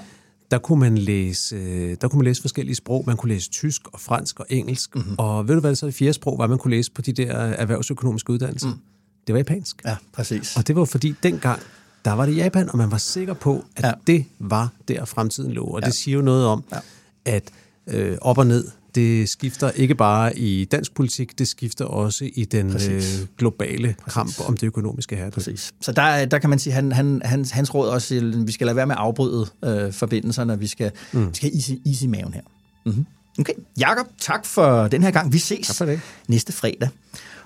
[0.51, 3.03] der kunne man læse, øh, der kunne man læse forskellige sprog.
[3.07, 4.95] Man kunne læse tysk og fransk og engelsk.
[4.95, 5.15] Mm-hmm.
[5.17, 7.33] Og ved du hvad så det fjerde sprog var, man kunne læse på de der
[7.33, 8.67] erhvervsøkonomiske uddannelser?
[8.67, 8.79] Mm.
[9.27, 9.81] Det var japansk.
[9.85, 10.57] Ja, præcis.
[10.57, 11.59] Og det var fordi dengang,
[12.05, 13.91] der var det Japan, og man var sikker på, at ja.
[14.07, 15.63] det var der fremtiden lå.
[15.63, 15.85] Og ja.
[15.85, 16.79] det siger jo noget om, ja.
[17.25, 17.43] at
[17.87, 22.45] øh, op og ned det skifter ikke bare i dansk politik, det skifter også i
[22.45, 23.01] den øh,
[23.37, 24.13] globale Præcis.
[24.13, 25.29] kamp om det økonomiske her.
[25.29, 25.71] Præcis.
[25.81, 28.65] Så der, der kan man sige, han, han, hans, hans råd også, at vi skal
[28.65, 31.29] lade være med at afbryde øh, forbindelserne, vi skal, mm.
[31.29, 32.41] vi skal have is, is i maven her.
[32.85, 33.05] Mm-hmm.
[33.39, 35.33] Okay, Jakob, tak for den her gang.
[35.33, 36.01] Vi ses tak for det.
[36.27, 36.89] næste fredag.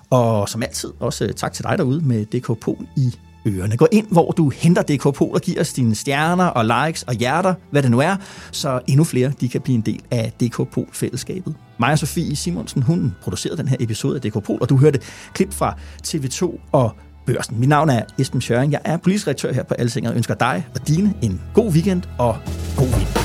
[0.10, 3.16] Og som altid, også tak til dig derude med DK Pol i
[3.46, 3.78] ørerne.
[3.78, 7.14] Gå ind, hvor du henter DK Pol og giver os dine stjerner og likes og
[7.14, 8.16] hjerter, hvad det nu er,
[8.52, 11.56] så endnu flere de kan blive en del af DK Pol-fællesskabet.
[11.80, 15.00] Maja Sofie Simonsen, hun producerede den her episode af DK Pol, og du hørte
[15.34, 15.78] klip fra
[16.08, 17.60] TV2 og Børsen.
[17.60, 18.72] Mit navn er Esben Schøring.
[18.72, 22.04] Jeg er politisk redaktør her på Alsinger og ønsker dig og dine en god weekend
[22.18, 22.38] og
[22.78, 23.25] god weekend.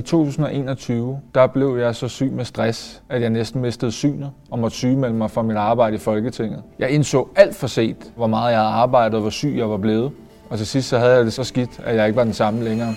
[0.00, 4.58] I 2021, der blev jeg så syg med stress, at jeg næsten mistede synet og
[4.58, 6.62] måtte sygemelde mig fra mit arbejde i Folketinget.
[6.78, 9.76] Jeg indså alt for set, hvor meget jeg havde arbejdet og hvor syg jeg var
[9.76, 10.12] blevet.
[10.50, 12.64] Og til sidst så havde jeg det så skidt, at jeg ikke var den samme
[12.64, 12.94] længere.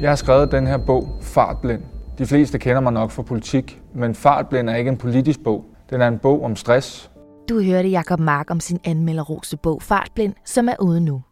[0.00, 1.82] Jeg har skrevet den her bog, Fartblind.
[2.18, 5.64] De fleste kender mig nok fra politik, men Fartblind er ikke en politisk bog.
[5.90, 7.10] Den er en bog om stress,
[7.48, 11.22] Du hørte Jakob Mark om sin anmelderrose bog Fartblind, som er ude nu.